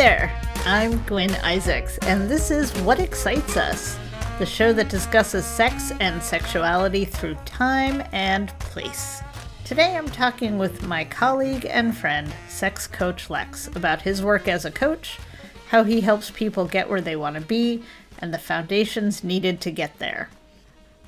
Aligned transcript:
There, 0.00 0.32
I'm 0.64 1.04
Gwen 1.04 1.34
Isaacs, 1.44 1.98
and 1.98 2.26
this 2.26 2.50
is 2.50 2.72
What 2.84 2.98
Excites 2.98 3.58
Us, 3.58 3.98
the 4.38 4.46
show 4.46 4.72
that 4.72 4.88
discusses 4.88 5.44
sex 5.44 5.92
and 6.00 6.22
sexuality 6.22 7.04
through 7.04 7.34
time 7.44 8.02
and 8.10 8.48
place. 8.60 9.20
Today 9.66 9.98
I'm 9.98 10.08
talking 10.08 10.56
with 10.56 10.86
my 10.86 11.04
colleague 11.04 11.66
and 11.68 11.94
friend, 11.94 12.32
sex 12.48 12.86
coach 12.86 13.28
Lex, 13.28 13.66
about 13.76 14.00
his 14.00 14.22
work 14.22 14.48
as 14.48 14.64
a 14.64 14.70
coach, 14.70 15.18
how 15.68 15.84
he 15.84 16.00
helps 16.00 16.30
people 16.30 16.64
get 16.64 16.88
where 16.88 17.02
they 17.02 17.14
want 17.14 17.34
to 17.34 17.42
be, 17.42 17.82
and 18.18 18.32
the 18.32 18.38
foundations 18.38 19.22
needed 19.22 19.60
to 19.60 19.70
get 19.70 19.98
there. 19.98 20.30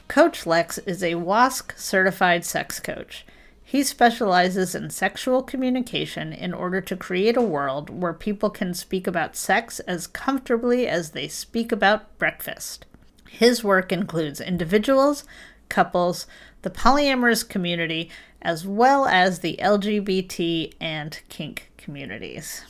Coach 0.06 0.44
Lex 0.44 0.76
is 0.76 1.02
a 1.02 1.14
WASC 1.14 1.78
certified 1.78 2.44
sex 2.44 2.78
coach. 2.78 3.24
He 3.72 3.82
specializes 3.84 4.74
in 4.74 4.90
sexual 4.90 5.42
communication 5.42 6.30
in 6.30 6.52
order 6.52 6.82
to 6.82 6.94
create 6.94 7.38
a 7.38 7.40
world 7.40 7.88
where 7.88 8.12
people 8.12 8.50
can 8.50 8.74
speak 8.74 9.06
about 9.06 9.34
sex 9.34 9.80
as 9.80 10.06
comfortably 10.06 10.86
as 10.86 11.12
they 11.12 11.26
speak 11.26 11.72
about 11.72 12.18
breakfast. 12.18 12.84
His 13.30 13.64
work 13.64 13.90
includes 13.90 14.42
individuals, 14.42 15.24
couples, 15.70 16.26
the 16.60 16.68
polyamorous 16.68 17.48
community, 17.48 18.10
as 18.42 18.66
well 18.66 19.06
as 19.06 19.38
the 19.38 19.58
LGBT 19.58 20.74
and 20.78 21.22
kink 21.30 21.72
communities. 21.78 22.66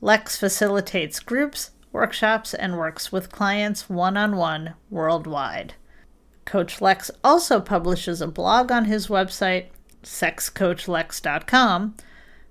Lex 0.00 0.38
facilitates 0.38 1.20
groups, 1.20 1.72
workshops, 1.92 2.54
and 2.54 2.78
works 2.78 3.12
with 3.12 3.30
clients 3.30 3.90
one 3.90 4.16
on 4.16 4.36
one 4.36 4.72
worldwide. 4.88 5.74
Coach 6.46 6.80
Lex 6.80 7.10
also 7.22 7.60
publishes 7.60 8.22
a 8.22 8.26
blog 8.26 8.72
on 8.72 8.86
his 8.86 9.08
website 9.08 9.66
sexcoachlex.com, 10.04 11.94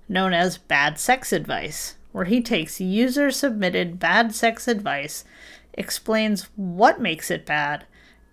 known 0.09 0.34
as 0.34 0.58
Bad 0.58 1.00
Sex 1.00 1.32
Advice, 1.34 1.95
where 2.12 2.26
he 2.26 2.42
takes 2.42 2.80
user 2.80 3.32
submitted 3.32 4.00
bad 4.00 4.36
sex 4.36 4.68
advice, 4.68 5.26
explains 5.73 6.50
what 6.56 7.02
makes 7.02 7.32
it 7.32 7.45
bad, 7.45 7.86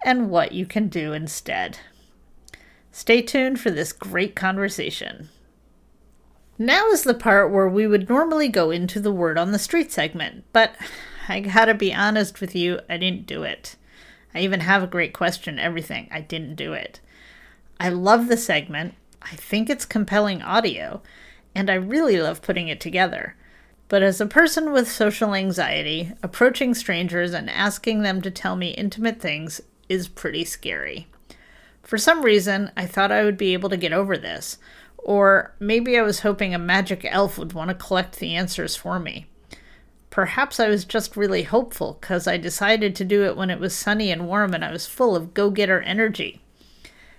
and 0.05 0.31
what 0.31 0.53
you 0.53 0.67
can 0.67 0.89
do 0.89 1.13
instead. 1.13 1.79
Stay 2.93 3.23
tuned 3.23 3.61
for 3.61 3.71
this 3.71 3.93
great 3.93 4.35
conversation. 4.35 5.29
Now 6.59 6.89
is 6.89 7.05
the 7.05 7.15
part 7.15 7.51
where 7.51 7.69
we 7.69 7.87
would 7.87 8.09
normally 8.09 8.49
go 8.49 8.71
into 8.71 9.01
the 9.01 9.13
word 9.13 9.39
on 9.39 9.53
the 9.53 9.59
street 9.59 9.91
segment, 9.91 10.45
but 10.53 10.75
I 11.29 11.41
gotta 11.41 11.75
be 11.75 11.95
honest 11.95 12.41
with 12.41 12.55
you, 12.55 12.81
I 12.89 12.99
didn't 12.99 13.27
do 13.27 13.45
it. 13.45 13.77
I 14.35 14.41
even 14.41 14.61
have 14.61 14.83
a 14.83 14.87
great 14.87 15.15
question, 15.15 15.59
everything. 15.59 16.09
I 16.11 16.21
didn't 16.21 16.57
do 16.57 16.73
it. 16.73 17.01
I 17.79 17.89
love 17.89 18.29
the 18.29 18.37
segment, 18.37 18.95
I 19.23 19.37
think 19.37 19.69
it's 19.69 19.85
compelling 19.85 20.43
audio, 20.43 21.03
and 21.55 21.71
I 21.71 21.75
really 21.75 22.21
love 22.21 22.43
putting 22.43 22.69
it 22.69 22.81
together. 22.81 23.37
But 23.89 24.03
as 24.03 24.21
a 24.21 24.27
person 24.27 24.73
with 24.73 24.91
social 24.91 25.35
anxiety, 25.35 26.13
approaching 26.23 26.75
strangers 26.75 27.35
and 27.35 27.51
asking 27.51 28.03
them 28.03 28.23
to 28.23 28.31
tell 28.31 28.57
me 28.57 28.71
intimate 28.71 29.21
things 29.21 29.61
is 29.89 30.07
pretty 30.09 30.45
scary. 30.45 31.09
For 31.83 31.99
some 31.99 32.23
reason, 32.23 32.71
I 32.77 32.87
thought 32.87 33.11
I 33.11 33.25
would 33.25 33.37
be 33.37 33.53
able 33.53 33.69
to 33.71 33.77
get 33.77 33.93
over 33.93 34.17
this, 34.17 34.59
or 34.97 35.55
maybe 35.59 35.99
I 35.99 36.03
was 36.03 36.21
hoping 36.21 36.55
a 36.55 36.59
magic 36.59 37.05
elf 37.05 37.37
would 37.37 37.53
want 37.53 37.69
to 37.71 37.75
collect 37.75 38.21
the 38.21 38.37
answers 38.37 38.77
for 38.77 39.01
me. 39.01 39.27
Perhaps 40.11 40.61
I 40.61 40.69
was 40.69 40.85
just 40.85 41.17
really 41.17 41.45
hopeful 41.45 41.99
because 42.01 42.27
I 42.27 42.37
decided 42.37 42.95
to 42.97 43.05
do 43.05 43.25
it 43.25 43.37
when 43.37 43.51
it 43.51 43.61
was 43.61 43.75
sunny 43.75 44.11
and 44.11 44.27
warm 44.27 44.55
and 44.55 44.65
I 44.65 44.71
was 44.71 44.87
full 44.87 45.17
of 45.17 45.35
go 45.35 45.51
getter 45.51 45.81
energy. 45.81 46.41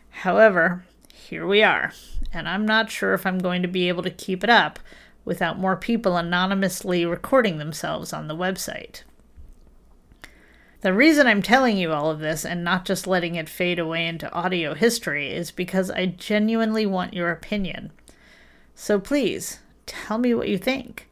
However, 0.10 0.86
here 1.32 1.48
we 1.48 1.64
are, 1.64 1.94
and 2.34 2.46
I'm 2.50 2.66
not 2.66 2.92
sure 2.92 3.14
if 3.14 3.26
I'm 3.26 3.40
going 3.40 3.62
to 3.62 3.68
be 3.70 3.88
able 3.88 4.04
to 4.04 4.10
keep 4.10 4.44
it 4.44 4.50
up 4.50 4.80
without 5.24 5.58
more 5.58 5.78
people 5.78 6.18
anonymously 6.18 7.06
recording 7.06 7.58
themselves 7.58 8.12
on 8.12 8.28
the 8.28 8.36
website. 8.36 9.04
The 10.82 10.92
reason 10.92 11.28
I'm 11.28 11.42
telling 11.42 11.78
you 11.78 11.94
all 11.94 12.12
of 12.12 12.20
this 12.20 12.44
and 12.44 12.66
not 12.66 12.84
just 12.84 13.08
letting 13.08 13.36
it 13.36 13.48
fade 13.48 13.80
away 13.80 14.08
into 14.08 14.30
audio 14.34 14.74
history 14.74 15.32
is 15.32 15.52
because 15.52 15.90
I 15.90 16.08
genuinely 16.08 16.86
want 16.86 17.14
your 17.14 17.32
opinion. 17.32 17.94
So 18.76 19.00
please, 19.00 19.60
tell 19.86 20.18
me 20.18 20.34
what 20.34 20.50
you 20.50 20.58
think. 20.58 21.08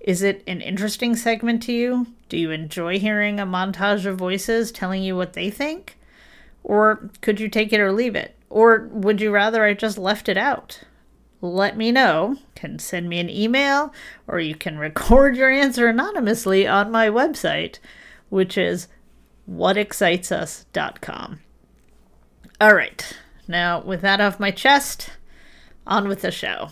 Is 0.00 0.20
it 0.20 0.44
an 0.46 0.60
interesting 0.60 1.16
segment 1.16 1.62
to 1.62 1.72
you? 1.72 2.08
Do 2.28 2.36
you 2.36 2.50
enjoy 2.50 2.98
hearing 2.98 3.40
a 3.40 3.46
montage 3.46 4.04
of 4.04 4.18
voices 4.18 4.70
telling 4.70 5.02
you 5.02 5.16
what 5.16 5.32
they 5.32 5.48
think? 5.48 5.96
Or 6.62 7.08
could 7.22 7.40
you 7.40 7.48
take 7.48 7.72
it 7.72 7.80
or 7.80 7.90
leave 7.90 8.14
it? 8.14 8.36
Or 8.52 8.88
would 8.92 9.20
you 9.22 9.30
rather 9.30 9.64
I 9.64 9.72
just 9.72 9.96
left 9.96 10.28
it 10.28 10.36
out? 10.36 10.82
Let 11.40 11.74
me 11.74 11.90
know. 11.90 12.32
You 12.32 12.38
can 12.54 12.78
send 12.78 13.08
me 13.08 13.18
an 13.18 13.30
email 13.30 13.94
or 14.28 14.40
you 14.40 14.54
can 14.54 14.78
record 14.78 15.36
your 15.36 15.50
answer 15.50 15.88
anonymously 15.88 16.66
on 16.66 16.90
my 16.90 17.08
website, 17.08 17.78
which 18.28 18.58
is 18.58 18.88
whatexcitesus.com. 19.50 21.40
All 22.60 22.74
right. 22.74 23.16
Now, 23.48 23.80
with 23.80 24.02
that 24.02 24.20
off 24.20 24.38
my 24.38 24.50
chest, 24.50 25.08
on 25.86 26.06
with 26.06 26.20
the 26.20 26.30
show. 26.30 26.68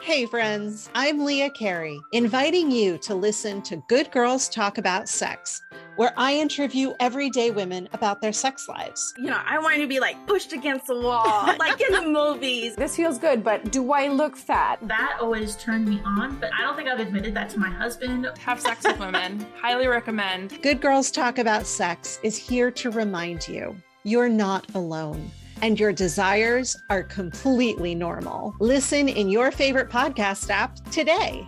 Hey, 0.00 0.24
friends, 0.24 0.88
I'm 0.94 1.22
Leah 1.22 1.50
Carey, 1.50 2.00
inviting 2.14 2.70
you 2.70 2.96
to 2.98 3.14
listen 3.14 3.60
to 3.62 3.84
Good 3.90 4.10
Girls 4.10 4.48
Talk 4.48 4.78
About 4.78 5.06
Sex 5.06 5.60
where 5.96 6.12
I 6.16 6.34
interview 6.34 6.94
everyday 7.00 7.50
women 7.50 7.88
about 7.92 8.20
their 8.20 8.32
sex 8.32 8.68
lives. 8.68 9.14
You 9.18 9.30
know, 9.30 9.40
I 9.44 9.58
want 9.58 9.80
to 9.80 9.86
be 9.86 10.00
like 10.00 10.26
pushed 10.26 10.52
against 10.52 10.86
the 10.86 10.98
wall, 10.98 11.54
like 11.58 11.80
in 11.80 11.92
the 11.92 12.02
movies. 12.02 12.76
This 12.76 12.96
feels 12.96 13.18
good, 13.18 13.42
but 13.44 13.70
do 13.70 13.92
I 13.92 14.08
look 14.08 14.36
fat? 14.36 14.78
That 14.82 15.18
always 15.20 15.56
turned 15.56 15.86
me 15.86 16.00
on, 16.04 16.36
but 16.36 16.50
I 16.52 16.62
don't 16.62 16.76
think 16.76 16.88
I've 16.88 17.00
admitted 17.00 17.34
that 17.34 17.50
to 17.50 17.58
my 17.58 17.70
husband. 17.70 18.26
Have 18.38 18.60
sex 18.60 18.84
with 18.84 18.98
women. 19.00 19.46
Highly 19.60 19.86
recommend. 19.86 20.60
Good 20.62 20.80
Girls 20.80 21.10
Talk 21.10 21.38
About 21.38 21.66
Sex 21.66 22.18
is 22.22 22.36
here 22.36 22.70
to 22.72 22.90
remind 22.90 23.48
you 23.48 23.76
you're 24.04 24.28
not 24.28 24.74
alone 24.74 25.30
and 25.62 25.78
your 25.78 25.92
desires 25.92 26.76
are 26.88 27.02
completely 27.02 27.94
normal. 27.94 28.54
Listen 28.60 29.08
in 29.08 29.28
your 29.28 29.50
favorite 29.50 29.90
podcast 29.90 30.50
app 30.50 30.76
today. 30.90 31.46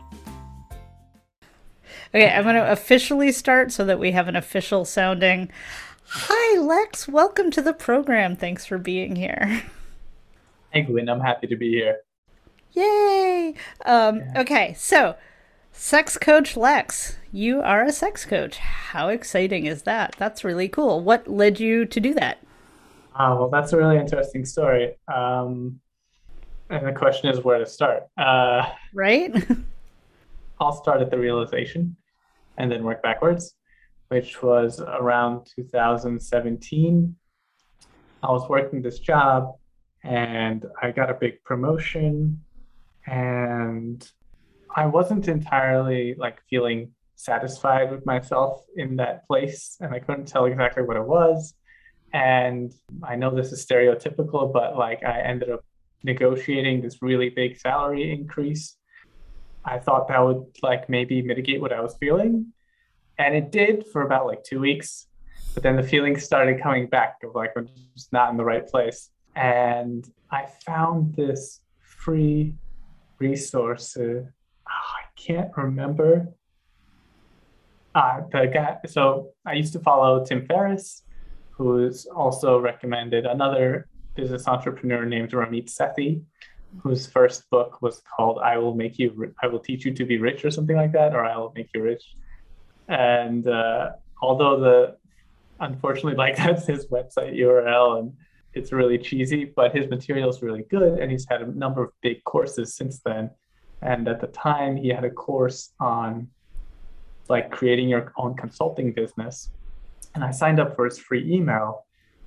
Okay, 2.14 2.28
I'm 2.28 2.42
going 2.42 2.56
to 2.56 2.70
officially 2.70 3.32
start 3.32 3.72
so 3.72 3.86
that 3.86 3.98
we 3.98 4.10
have 4.10 4.28
an 4.28 4.36
official 4.36 4.84
sounding. 4.84 5.50
Hi, 6.08 6.60
Lex. 6.60 7.08
Welcome 7.08 7.50
to 7.52 7.62
the 7.62 7.72
program. 7.72 8.36
Thanks 8.36 8.66
for 8.66 8.76
being 8.76 9.16
here. 9.16 9.62
Hey, 10.68 10.82
Gwen. 10.82 11.08
I'm 11.08 11.20
happy 11.20 11.46
to 11.46 11.56
be 11.56 11.70
here. 11.70 12.00
Yay! 12.72 13.54
Um, 13.86 14.18
yeah. 14.18 14.40
Okay, 14.42 14.74
so 14.76 15.16
sex 15.72 16.18
coach 16.18 16.54
Lex, 16.54 17.16
you 17.32 17.62
are 17.62 17.82
a 17.82 17.92
sex 17.92 18.26
coach. 18.26 18.58
How 18.58 19.08
exciting 19.08 19.64
is 19.64 19.84
that? 19.84 20.14
That's 20.18 20.44
really 20.44 20.68
cool. 20.68 21.00
What 21.00 21.28
led 21.28 21.60
you 21.60 21.86
to 21.86 21.98
do 21.98 22.12
that? 22.12 22.38
Uh, 23.16 23.36
well, 23.38 23.48
that's 23.48 23.72
a 23.72 23.78
really 23.78 23.96
interesting 23.96 24.44
story. 24.44 24.98
Um, 25.08 25.80
and 26.68 26.86
the 26.86 26.92
question 26.92 27.30
is 27.30 27.42
where 27.42 27.58
to 27.58 27.64
start. 27.64 28.02
Uh, 28.18 28.68
right? 28.92 29.34
I'll 30.60 30.72
start 30.72 31.00
at 31.00 31.10
the 31.10 31.18
realization 31.18 31.96
and 32.58 32.70
then 32.70 32.84
work 32.84 33.02
backwards, 33.02 33.54
which 34.08 34.42
was 34.42 34.80
around 34.80 35.46
2017. 35.56 37.16
I 38.22 38.30
was 38.30 38.48
working 38.48 38.82
this 38.82 38.98
job 38.98 39.54
and 40.04 40.64
I 40.80 40.90
got 40.90 41.10
a 41.10 41.14
big 41.14 41.42
promotion 41.44 42.40
and 43.06 44.08
I 44.74 44.86
wasn't 44.86 45.28
entirely 45.28 46.14
like 46.16 46.40
feeling 46.48 46.92
satisfied 47.16 47.90
with 47.90 48.04
myself 48.06 48.64
in 48.76 48.96
that 48.96 49.26
place 49.26 49.76
and 49.80 49.94
I 49.94 49.98
couldn't 49.98 50.26
tell 50.26 50.44
exactly 50.46 50.82
what 50.82 50.96
it 50.96 51.06
was. 51.06 51.54
And 52.12 52.72
I 53.02 53.16
know 53.16 53.34
this 53.34 53.52
is 53.52 53.64
stereotypical, 53.64 54.52
but 54.52 54.76
like 54.76 55.02
I 55.04 55.20
ended 55.20 55.50
up 55.50 55.64
negotiating 56.04 56.82
this 56.82 57.00
really 57.00 57.30
big 57.30 57.58
salary 57.58 58.12
increase 58.12 58.76
I 59.64 59.78
thought 59.78 60.08
that 60.08 60.18
would 60.18 60.44
like 60.62 60.88
maybe 60.88 61.22
mitigate 61.22 61.60
what 61.60 61.72
I 61.72 61.80
was 61.80 61.94
feeling. 61.96 62.52
And 63.18 63.34
it 63.34 63.52
did 63.52 63.86
for 63.86 64.02
about 64.02 64.26
like 64.26 64.42
two 64.42 64.60
weeks. 64.60 65.06
But 65.54 65.62
then 65.62 65.76
the 65.76 65.82
feelings 65.82 66.24
started 66.24 66.62
coming 66.62 66.86
back 66.86 67.18
of 67.22 67.34
like 67.34 67.52
I'm 67.56 67.68
just 67.94 68.12
not 68.12 68.30
in 68.30 68.36
the 68.36 68.44
right 68.44 68.66
place. 68.66 69.10
And 69.36 70.08
I 70.30 70.46
found 70.64 71.14
this 71.14 71.60
free 71.80 72.54
resource. 73.18 73.96
Uh, 73.96 74.22
oh, 74.24 74.26
I 74.66 75.04
can't 75.16 75.50
remember. 75.56 76.28
Uh, 77.94 78.22
the 78.32 78.46
guy, 78.52 78.78
so 78.86 79.28
I 79.46 79.52
used 79.52 79.74
to 79.74 79.80
follow 79.80 80.24
Tim 80.24 80.46
Ferriss, 80.46 81.02
who's 81.50 82.06
also 82.06 82.58
recommended 82.58 83.26
another 83.26 83.88
business 84.14 84.48
entrepreneur 84.48 85.04
named 85.04 85.30
Ramit 85.32 85.66
Sethi, 85.66 86.22
whose 86.80 87.06
first 87.06 87.48
book 87.50 87.82
was 87.82 88.02
called 88.16 88.38
"I 88.42 88.58
will 88.58 88.74
make 88.74 88.98
you, 88.98 89.34
I 89.42 89.46
will 89.46 89.58
teach 89.58 89.84
you 89.84 89.92
to 89.94 90.04
be 90.04 90.18
rich" 90.18 90.44
or 90.44 90.50
something 90.50 90.76
like 90.76 90.92
that, 90.92 91.14
or 91.14 91.24
"I 91.24 91.36
will 91.36 91.52
make 91.54 91.70
you 91.74 91.82
rich." 91.82 92.04
And 92.88 93.46
uh, 93.46 93.92
although 94.20 94.60
the, 94.60 94.96
unfortunately, 95.60 96.14
like 96.24 96.36
that's 96.36 96.66
his 96.66 96.86
website 96.86 97.38
URL, 97.38 97.98
and 98.00 98.12
it's 98.54 98.72
really 98.72 98.98
cheesy, 98.98 99.44
but 99.44 99.74
his 99.74 99.88
material 99.88 100.28
is 100.28 100.42
really 100.42 100.64
good, 100.70 100.98
and 100.98 101.10
he's 101.10 101.26
had 101.28 101.42
a 101.42 101.46
number 101.46 101.82
of 101.82 101.90
big 102.02 102.22
courses 102.24 102.74
since 102.74 103.00
then. 103.04 103.30
And 103.80 104.06
at 104.06 104.20
the 104.20 104.28
time, 104.28 104.76
he 104.76 104.88
had 104.88 105.04
a 105.04 105.10
course 105.10 105.72
on 105.80 106.28
like 107.28 107.50
creating 107.50 107.88
your 107.88 108.12
own 108.16 108.34
consulting 108.34 108.92
business. 108.92 109.50
And 110.14 110.22
I 110.22 110.30
signed 110.30 110.60
up 110.60 110.76
for 110.76 110.84
his 110.84 110.98
free 110.98 111.32
email, 111.32 111.86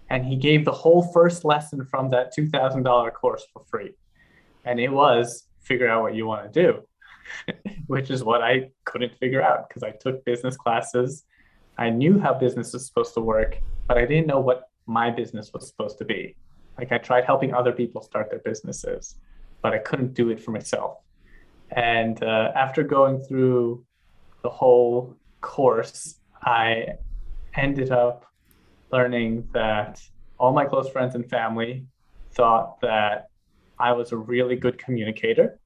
and 0.10 0.26
he 0.26 0.36
gave 0.36 0.66
the 0.66 0.72
whole 0.72 1.04
first 1.14 1.46
lesson 1.46 1.86
from 1.86 2.10
that 2.10 2.36
$2,000 2.36 3.14
course 3.14 3.46
for 3.54 3.64
free. 3.70 3.94
And 4.66 4.80
it 4.80 4.90
was 4.90 5.48
figure 5.62 5.88
out 5.88 6.02
what 6.02 6.16
you 6.16 6.26
want 6.26 6.52
to 6.52 6.62
do, 6.64 7.54
which 7.88 8.10
is 8.10 8.24
what 8.24 8.42
I 8.42 8.70
couldn't 8.86 9.18
figure 9.18 9.42
out 9.42 9.68
because 9.68 9.84
I 9.84 9.92
took 9.92 10.24
business 10.26 10.56
classes. 10.56 11.24
I 11.78 11.90
knew 11.90 12.20
how 12.20 12.34
business 12.34 12.74
was 12.74 12.86
supposed 12.88 13.14
to 13.16 13.22
work, 13.22 13.60
but 13.88 13.98
I 13.98 14.06
didn't 14.06 14.28
know 14.28 14.40
what 14.40 14.70
my 14.86 15.10
business 15.10 15.52
was 15.54 15.68
supposed 15.68 15.98
to 16.00 16.06
be. 16.06 16.36
Like 16.78 16.92
I 16.92 16.98
tried 16.98 17.26
helping 17.26 17.54
other 17.54 17.72
people 17.72 18.02
start 18.02 18.30
their 18.30 18.40
businesses, 18.40 19.16
but 19.62 19.74
I 19.74 19.80
couldn't 19.80 20.14
do 20.14 20.30
it 20.30 20.40
for 20.40 20.52
myself. 20.52 21.00
And 21.72 22.22
uh, 22.24 22.52
after 22.56 22.84
going 22.84 23.20
through 23.20 23.84
the 24.44 24.50
whole 24.50 25.16
course, 25.42 26.20
I 26.44 26.98
ended 27.56 27.92
up 27.92 28.26
learning 28.92 29.48
that 29.54 30.02
all 30.38 30.54
my 30.54 30.66
close 30.66 30.90
friends 30.90 31.16
and 31.16 31.28
family 31.28 31.86
thought 32.34 32.80
that 32.82 33.30
I 33.80 33.92
was 33.94 34.12
a 34.12 34.18
really 34.18 34.56
good 34.56 34.77
communicator. 34.77 35.60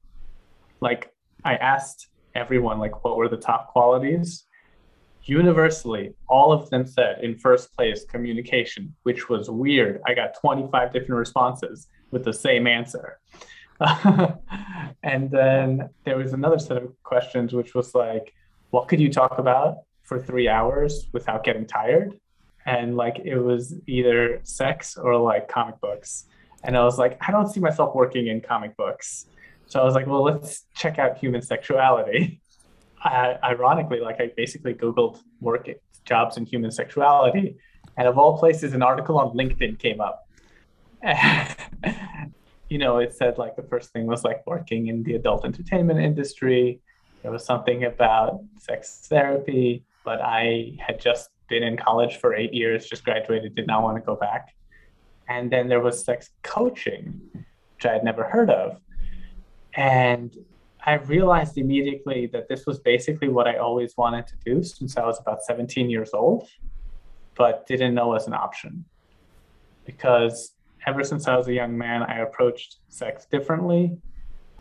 Like 0.81 1.13
I 1.43 1.55
asked 1.55 2.07
everyone 2.35 2.79
like 2.79 3.03
what 3.03 3.17
were 3.17 3.29
the 3.29 3.37
top 3.37 3.67
qualities. 3.69 4.45
Universally 5.23 6.13
all 6.27 6.51
of 6.51 6.69
them 6.69 6.85
said 6.85 7.23
in 7.23 7.37
first 7.37 7.75
place 7.75 8.05
communication 8.05 8.95
which 9.03 9.29
was 9.29 9.49
weird. 9.49 10.01
I 10.07 10.13
got 10.13 10.39
25 10.39 10.93
different 10.93 11.19
responses 11.19 11.87
with 12.11 12.23
the 12.23 12.33
same 12.33 12.67
answer. 12.67 13.19
And 15.03 15.31
then 15.31 15.89
there 16.03 16.17
was 16.17 16.33
another 16.33 16.59
set 16.59 16.77
of 16.77 16.91
questions 17.03 17.53
which 17.53 17.73
was 17.73 17.95
like 17.95 18.33
what 18.71 18.87
could 18.87 18.99
you 18.99 19.11
talk 19.11 19.39
about 19.39 19.77
for 20.03 20.19
three 20.19 20.47
hours 20.47 21.07
without 21.13 21.43
getting 21.43 21.65
tired? 21.65 22.19
And 22.65 22.95
like 22.95 23.19
it 23.23 23.39
was 23.39 23.75
either 23.87 24.41
sex 24.43 24.97
or 24.97 25.17
like 25.17 25.47
comic 25.47 25.79
books 25.79 26.25
and 26.63 26.77
i 26.77 26.83
was 26.83 26.97
like 26.97 27.17
i 27.27 27.31
don't 27.31 27.47
see 27.47 27.59
myself 27.59 27.95
working 27.95 28.27
in 28.27 28.41
comic 28.41 28.75
books 28.77 29.27
so 29.67 29.79
i 29.79 29.83
was 29.83 29.95
like 29.95 30.07
well 30.07 30.23
let's 30.23 30.65
check 30.75 30.99
out 30.99 31.17
human 31.17 31.41
sexuality 31.41 32.41
I, 33.01 33.37
ironically, 33.43 33.99
like 33.99 34.19
I 34.19 34.31
basically 34.35 34.73
Googled 34.73 35.19
work 35.39 35.69
jobs 36.05 36.37
in 36.37 36.45
human 36.45 36.71
sexuality, 36.71 37.57
and 37.97 38.07
of 38.07 38.17
all 38.17 38.37
places, 38.37 38.73
an 38.73 38.81
article 38.81 39.17
on 39.17 39.35
LinkedIn 39.35 39.79
came 39.79 40.01
up. 40.01 40.27
you 42.69 42.77
know, 42.77 42.97
it 42.97 43.13
said 43.13 43.37
like 43.37 43.55
the 43.55 43.63
first 43.63 43.91
thing 43.91 44.05
was 44.05 44.23
like 44.23 44.45
working 44.45 44.87
in 44.87 45.03
the 45.03 45.15
adult 45.15 45.45
entertainment 45.45 45.99
industry. 45.99 46.81
There 47.21 47.31
was 47.31 47.45
something 47.45 47.85
about 47.85 48.41
sex 48.57 49.07
therapy, 49.09 49.83
but 50.03 50.21
I 50.21 50.77
had 50.85 50.99
just 50.99 51.29
been 51.47 51.63
in 51.63 51.77
college 51.77 52.17
for 52.17 52.35
eight 52.35 52.53
years, 52.53 52.85
just 52.85 53.03
graduated, 53.03 53.55
did 53.55 53.67
not 53.67 53.81
want 53.81 53.97
to 53.97 54.01
go 54.01 54.15
back. 54.15 54.53
And 55.29 55.51
then 55.51 55.69
there 55.69 55.79
was 55.79 56.03
sex 56.03 56.31
coaching, 56.43 57.21
which 57.75 57.85
I 57.85 57.93
had 57.93 58.03
never 58.03 58.23
heard 58.23 58.49
of. 58.49 58.81
And 59.75 60.35
I 60.85 60.95
realized 60.95 61.57
immediately 61.57 62.27
that 62.33 62.49
this 62.49 62.65
was 62.65 62.79
basically 62.79 63.29
what 63.29 63.47
I 63.47 63.57
always 63.57 63.95
wanted 63.95 64.25
to 64.27 64.33
do 64.43 64.63
since 64.63 64.97
I 64.97 65.05
was 65.05 65.19
about 65.19 65.43
17 65.43 65.89
years 65.89 66.11
old, 66.13 66.49
but 67.35 67.67
didn't 67.67 67.93
know 67.93 68.13
as 68.13 68.27
an 68.27 68.33
option. 68.33 68.85
Because 69.85 70.53
ever 70.87 71.03
since 71.03 71.27
I 71.27 71.35
was 71.37 71.47
a 71.47 71.53
young 71.53 71.77
man, 71.77 72.01
I 72.03 72.19
approached 72.19 72.77
sex 72.87 73.25
differently. 73.25 73.97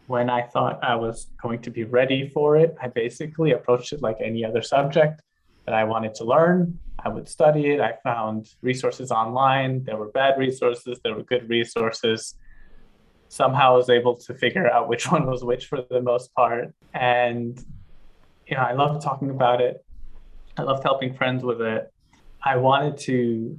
When 0.06 0.28
I 0.28 0.42
thought 0.42 0.82
I 0.82 0.94
was 0.96 1.28
going 1.40 1.60
to 1.62 1.70
be 1.70 1.84
ready 1.84 2.28
for 2.28 2.56
it, 2.56 2.76
I 2.80 2.88
basically 2.88 3.52
approached 3.52 3.92
it 3.92 4.02
like 4.02 4.16
any 4.20 4.44
other 4.44 4.62
subject 4.62 5.22
that 5.68 5.74
I 5.74 5.84
wanted 5.84 6.14
to 6.14 6.24
learn. 6.24 6.78
I 7.04 7.10
would 7.10 7.28
study 7.28 7.66
it. 7.72 7.80
I 7.80 7.92
found 8.02 8.54
resources 8.62 9.10
online. 9.10 9.84
There 9.84 9.98
were 9.98 10.08
bad 10.08 10.38
resources, 10.38 10.98
there 11.04 11.14
were 11.14 11.24
good 11.24 11.48
resources 11.48 12.34
somehow 13.28 13.74
I 13.74 13.76
was 13.76 13.90
able 13.90 14.16
to 14.16 14.34
figure 14.34 14.70
out 14.70 14.88
which 14.88 15.10
one 15.12 15.26
was 15.26 15.44
which 15.44 15.66
for 15.66 15.82
the 15.90 16.00
most 16.00 16.34
part. 16.34 16.74
And, 16.94 17.62
you 18.46 18.56
know, 18.56 18.62
I 18.62 18.72
loved 18.72 19.02
talking 19.02 19.30
about 19.30 19.60
it. 19.60 19.84
I 20.56 20.62
loved 20.62 20.82
helping 20.82 21.14
friends 21.14 21.44
with 21.44 21.60
it. 21.60 21.92
I 22.42 22.56
wanted 22.56 22.96
to 22.98 23.58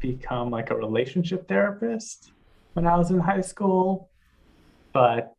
become 0.00 0.50
like 0.50 0.70
a 0.70 0.76
relationship 0.76 1.48
therapist 1.48 2.32
when 2.74 2.86
I 2.86 2.96
was 2.96 3.10
in 3.10 3.18
high 3.18 3.40
school, 3.40 4.10
but 4.92 5.34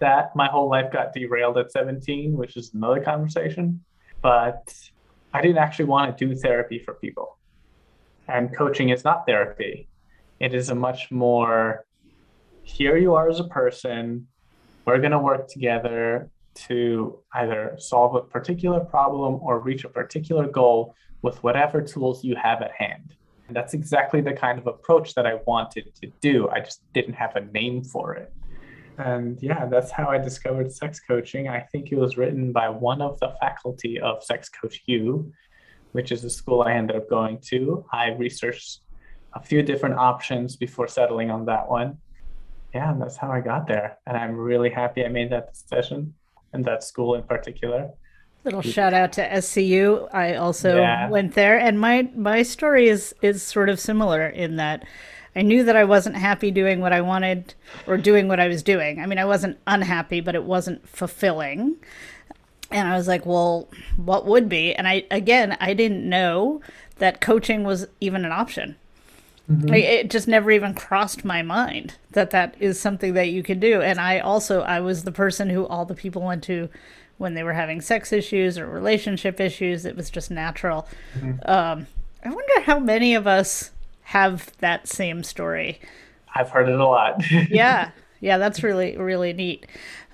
that 0.00 0.34
my 0.34 0.48
whole 0.48 0.68
life 0.68 0.92
got 0.92 1.12
derailed 1.12 1.56
at 1.58 1.70
17, 1.70 2.36
which 2.36 2.56
is 2.56 2.74
another 2.74 3.00
conversation. 3.00 3.84
But 4.20 4.74
I 5.34 5.40
didn't 5.40 5.58
actually 5.58 5.86
want 5.86 6.16
to 6.16 6.26
do 6.26 6.34
therapy 6.34 6.78
for 6.78 6.94
people. 6.94 7.38
And 8.28 8.54
coaching 8.54 8.90
is 8.90 9.04
not 9.04 9.26
therapy. 9.26 9.88
It 10.40 10.54
is 10.54 10.70
a 10.70 10.74
much 10.74 11.10
more 11.10 11.84
here 12.64 12.96
you 12.96 13.14
are 13.14 13.28
as 13.28 13.40
a 13.40 13.44
person. 13.44 14.26
We're 14.84 14.98
going 14.98 15.12
to 15.12 15.18
work 15.18 15.48
together 15.48 16.30
to 16.54 17.18
either 17.34 17.74
solve 17.78 18.14
a 18.14 18.20
particular 18.20 18.80
problem 18.80 19.40
or 19.42 19.58
reach 19.58 19.84
a 19.84 19.88
particular 19.88 20.46
goal 20.46 20.94
with 21.22 21.42
whatever 21.42 21.80
tools 21.80 22.24
you 22.24 22.36
have 22.36 22.62
at 22.62 22.72
hand. 22.72 23.14
And 23.48 23.56
that's 23.56 23.74
exactly 23.74 24.20
the 24.20 24.32
kind 24.32 24.58
of 24.58 24.66
approach 24.66 25.14
that 25.14 25.26
I 25.26 25.34
wanted 25.46 25.94
to 26.00 26.06
do. 26.20 26.48
I 26.48 26.60
just 26.60 26.82
didn't 26.92 27.14
have 27.14 27.36
a 27.36 27.40
name 27.40 27.82
for 27.84 28.14
it. 28.14 28.32
And 28.98 29.38
yeah, 29.42 29.66
that's 29.66 29.90
how 29.90 30.08
I 30.08 30.18
discovered 30.18 30.72
sex 30.72 31.00
coaching. 31.00 31.48
I 31.48 31.60
think 31.60 31.92
it 31.92 31.96
was 31.96 32.16
written 32.16 32.52
by 32.52 32.68
one 32.68 33.00
of 33.00 33.18
the 33.20 33.34
faculty 33.40 33.98
of 34.00 34.22
Sex 34.22 34.48
Coach 34.48 34.82
U, 34.86 35.32
which 35.92 36.12
is 36.12 36.22
the 36.22 36.30
school 36.30 36.62
I 36.62 36.72
ended 36.72 36.96
up 36.96 37.08
going 37.08 37.38
to. 37.48 37.84
I 37.92 38.10
researched 38.10 38.80
a 39.34 39.42
few 39.42 39.62
different 39.62 39.96
options 39.96 40.56
before 40.56 40.88
settling 40.88 41.30
on 41.30 41.46
that 41.46 41.68
one 41.68 41.98
yeah, 42.74 42.94
that's 42.98 43.16
how 43.16 43.30
I 43.30 43.40
got 43.40 43.66
there. 43.66 43.98
And 44.06 44.16
I'm 44.16 44.36
really 44.36 44.70
happy 44.70 45.04
I 45.04 45.08
made 45.08 45.30
that 45.30 45.52
decision 45.52 46.14
and 46.52 46.64
that 46.64 46.82
school 46.82 47.14
in 47.14 47.22
particular. 47.22 47.90
Little 48.44 48.62
shout 48.62 48.92
out 48.92 49.12
to 49.14 49.28
SCU. 49.28 50.08
I 50.12 50.34
also 50.34 50.76
yeah. 50.76 51.08
went 51.08 51.34
there 51.34 51.58
and 51.58 51.78
my 51.78 52.10
my 52.14 52.42
story 52.42 52.88
is 52.88 53.14
is 53.22 53.42
sort 53.42 53.68
of 53.68 53.78
similar 53.78 54.26
in 54.26 54.56
that 54.56 54.84
I 55.34 55.42
knew 55.42 55.64
that 55.64 55.76
I 55.76 55.84
wasn't 55.84 56.16
happy 56.16 56.50
doing 56.50 56.80
what 56.80 56.92
I 56.92 57.00
wanted 57.00 57.54
or 57.86 57.96
doing 57.96 58.28
what 58.28 58.40
I 58.40 58.48
was 58.48 58.62
doing. 58.62 59.00
I 59.00 59.06
mean, 59.06 59.18
I 59.18 59.24
wasn't 59.24 59.58
unhappy, 59.66 60.20
but 60.20 60.34
it 60.34 60.44
wasn't 60.44 60.86
fulfilling. 60.86 61.76
And 62.70 62.88
I 62.88 62.96
was 62.96 63.08
like, 63.08 63.24
well, 63.24 63.68
what 63.96 64.26
would 64.26 64.48
be? 64.48 64.74
And 64.74 64.86
I 64.86 65.04
again, 65.10 65.56
I 65.60 65.74
didn't 65.74 66.08
know 66.08 66.60
that 66.98 67.20
coaching 67.20 67.64
was 67.64 67.86
even 68.00 68.24
an 68.24 68.32
option. 68.32 68.76
Mm-hmm. 69.50 69.74
it 69.74 70.08
just 70.08 70.28
never 70.28 70.52
even 70.52 70.72
crossed 70.72 71.24
my 71.24 71.42
mind 71.42 71.96
that 72.12 72.30
that 72.30 72.54
is 72.60 72.78
something 72.78 73.14
that 73.14 73.30
you 73.30 73.42
can 73.42 73.58
do. 73.58 73.82
And 73.82 74.00
I 74.00 74.20
also 74.20 74.62
I 74.62 74.80
was 74.80 75.02
the 75.02 75.12
person 75.12 75.50
who 75.50 75.66
all 75.66 75.84
the 75.84 75.96
people 75.96 76.22
went 76.22 76.44
to 76.44 76.68
when 77.18 77.34
they 77.34 77.42
were 77.42 77.52
having 77.52 77.80
sex 77.80 78.12
issues 78.12 78.56
or 78.56 78.66
relationship 78.66 79.40
issues. 79.40 79.84
It 79.84 79.96
was 79.96 80.10
just 80.10 80.30
natural. 80.30 80.86
Mm-hmm. 81.18 81.50
Um, 81.50 81.86
I 82.24 82.28
wonder 82.28 82.60
how 82.62 82.78
many 82.78 83.14
of 83.14 83.26
us 83.26 83.71
have 84.12 84.52
that 84.58 84.86
same 84.86 85.22
story. 85.22 85.80
I've 86.34 86.50
heard 86.50 86.68
it 86.68 86.78
a 86.78 86.86
lot. 86.86 87.22
yeah, 87.50 87.92
yeah, 88.20 88.36
that's 88.36 88.62
really 88.62 88.94
really 88.98 89.32
neat. 89.32 89.66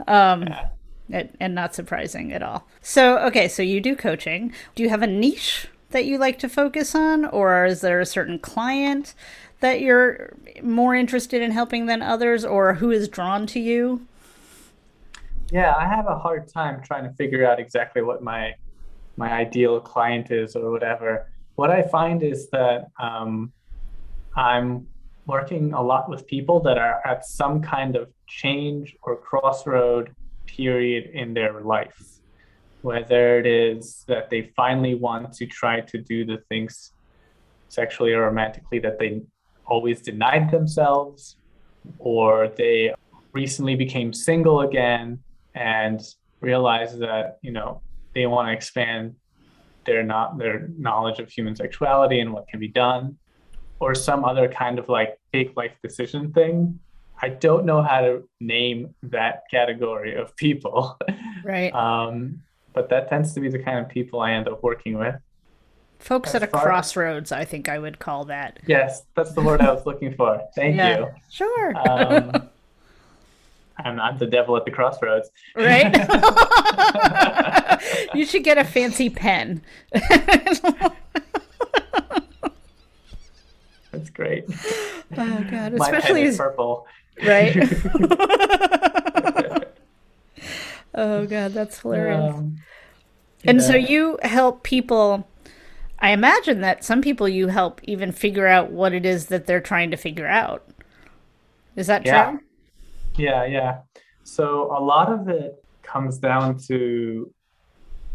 Um, 0.06 0.44
yeah. 0.44 0.68
It, 1.10 1.34
and 1.40 1.54
not 1.54 1.74
surprising 1.74 2.32
at 2.32 2.42
all. 2.42 2.68
So, 2.82 3.18
okay, 3.18 3.48
so 3.48 3.62
you 3.62 3.80
do 3.80 3.96
coaching. 3.96 4.52
Do 4.74 4.82
you 4.82 4.90
have 4.90 5.02
a 5.02 5.06
niche 5.06 5.66
that 5.90 6.04
you 6.04 6.18
like 6.18 6.38
to 6.40 6.50
focus 6.50 6.94
on, 6.94 7.24
or 7.24 7.64
is 7.64 7.80
there 7.80 7.98
a 7.98 8.06
certain 8.06 8.38
client 8.38 9.14
that 9.60 9.80
you're 9.80 10.34
more 10.62 10.94
interested 10.94 11.40
in 11.40 11.50
helping 11.50 11.86
than 11.86 12.02
others, 12.02 12.44
or 12.44 12.74
who 12.74 12.90
is 12.90 13.08
drawn 13.08 13.46
to 13.48 13.58
you? 13.58 14.06
Yeah, 15.50 15.74
I 15.76 15.86
have 15.88 16.06
a 16.06 16.18
hard 16.18 16.46
time 16.46 16.82
trying 16.84 17.04
to 17.04 17.12
figure 17.14 17.44
out 17.44 17.58
exactly 17.58 18.02
what 18.02 18.22
my 18.22 18.54
my 19.16 19.32
ideal 19.32 19.80
client 19.80 20.30
is 20.30 20.54
or 20.54 20.70
whatever. 20.70 21.26
What 21.56 21.70
I 21.70 21.82
find 21.82 22.22
is 22.22 22.48
that 22.50 22.90
um, 23.00 23.50
I'm 24.38 24.86
working 25.26 25.72
a 25.72 25.82
lot 25.82 26.08
with 26.08 26.24
people 26.28 26.60
that 26.60 26.78
are 26.78 27.04
at 27.04 27.26
some 27.26 27.60
kind 27.60 27.96
of 27.96 28.08
change 28.28 28.96
or 29.02 29.16
crossroad 29.16 30.14
period 30.46 31.10
in 31.12 31.34
their 31.34 31.60
life. 31.60 32.20
Whether 32.82 33.40
it 33.40 33.46
is 33.46 34.04
that 34.06 34.30
they 34.30 34.52
finally 34.54 34.94
want 34.94 35.32
to 35.34 35.46
try 35.46 35.80
to 35.80 35.98
do 35.98 36.24
the 36.24 36.38
things 36.48 36.92
sexually 37.68 38.12
or 38.12 38.22
romantically 38.22 38.78
that 38.78 39.00
they 39.00 39.22
always 39.66 40.00
denied 40.00 40.52
themselves, 40.52 41.36
or 41.98 42.48
they 42.56 42.94
recently 43.32 43.74
became 43.74 44.12
single 44.12 44.60
again 44.60 45.18
and 45.56 46.00
realize 46.40 46.96
that 46.98 47.38
you 47.42 47.50
know 47.50 47.80
they 48.14 48.26
want 48.26 48.46
to 48.46 48.52
expand 48.52 49.16
their 49.84 50.04
not 50.04 50.38
their 50.38 50.68
knowledge 50.78 51.18
of 51.18 51.28
human 51.28 51.56
sexuality 51.56 52.20
and 52.20 52.32
what 52.32 52.46
can 52.46 52.60
be 52.60 52.68
done 52.68 53.18
or 53.80 53.94
some 53.94 54.24
other 54.24 54.48
kind 54.48 54.78
of 54.78 54.88
like 54.88 55.18
big 55.32 55.56
life 55.56 55.72
decision 55.82 56.32
thing 56.32 56.78
I 57.20 57.30
don't 57.30 57.64
know 57.64 57.82
how 57.82 58.00
to 58.00 58.28
name 58.38 58.94
that 59.02 59.42
category 59.50 60.14
of 60.14 60.36
people. 60.36 60.96
Right. 61.44 61.72
Um, 61.74 62.42
but 62.72 62.88
that 62.90 63.08
tends 63.08 63.34
to 63.34 63.40
be 63.40 63.48
the 63.48 63.58
kind 63.58 63.80
of 63.80 63.88
people 63.88 64.20
I 64.20 64.32
end 64.34 64.46
up 64.46 64.62
working 64.62 64.96
with. 64.96 65.16
Folks 65.98 66.28
as 66.30 66.36
at 66.36 66.42
a 66.44 66.46
far- 66.46 66.62
crossroads, 66.62 67.32
I 67.32 67.44
think 67.44 67.68
I 67.68 67.80
would 67.80 67.98
call 67.98 68.26
that. 68.26 68.60
Yes, 68.68 69.02
that's 69.16 69.32
the 69.32 69.40
word 69.40 69.60
I 69.60 69.72
was 69.72 69.84
looking 69.84 70.14
for. 70.14 70.40
Thank 70.54 70.76
Yeah. 70.76 70.98
you. 71.00 71.06
Sure. 71.28 71.76
Um, 71.76 72.30
I'm, 73.84 73.98
I'm 74.00 74.18
the 74.18 74.26
devil 74.26 74.56
at 74.56 74.64
the 74.64 74.70
crossroads. 74.70 75.28
right? 75.56 75.92
you 78.14 78.24
should 78.26 78.44
get 78.44 78.58
a 78.58 78.64
fancy 78.64 79.10
pen. 79.10 79.60
Great. 84.18 84.44
Oh 85.16 85.44
god, 85.50 85.72
My 85.74 85.86
especially 85.86 86.22
is 86.24 86.36
purple. 86.36 86.86
right. 87.22 87.56
oh 90.94 91.26
god, 91.26 91.52
that's 91.52 91.80
hilarious. 91.80 92.34
Um, 92.34 92.56
and 93.46 93.62
so 93.62 93.74
you 93.74 94.18
help 94.22 94.62
people 94.64 95.26
I 96.00 96.10
imagine 96.10 96.60
that 96.62 96.84
some 96.84 97.00
people 97.02 97.28
you 97.28 97.48
help 97.48 97.80
even 97.84 98.12
figure 98.12 98.46
out 98.46 98.70
what 98.70 98.92
it 98.92 99.04
is 99.06 99.26
that 99.26 99.46
they're 99.46 99.60
trying 99.60 99.90
to 99.92 99.96
figure 99.96 100.26
out. 100.28 100.64
Is 101.76 101.86
that 101.88 102.04
Yeah. 102.06 102.30
true? 102.32 102.40
Yeah, 103.16 103.44
yeah. 103.46 103.78
So 104.24 104.76
a 104.76 104.80
lot 104.82 105.10
of 105.12 105.28
it 105.28 105.54
comes 105.82 106.18
down 106.18 106.58
to, 106.68 107.32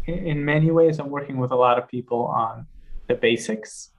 in 0.06 0.44
many 0.44 0.70
ways, 0.70 0.98
I'm 0.98 1.08
working 1.10 1.36
with 1.38 1.50
a 1.52 1.56
lot 1.56 1.78
of 1.78 1.88
people 1.88 2.24
on 2.26 2.66
the 3.08 3.14
basics, 3.14 3.90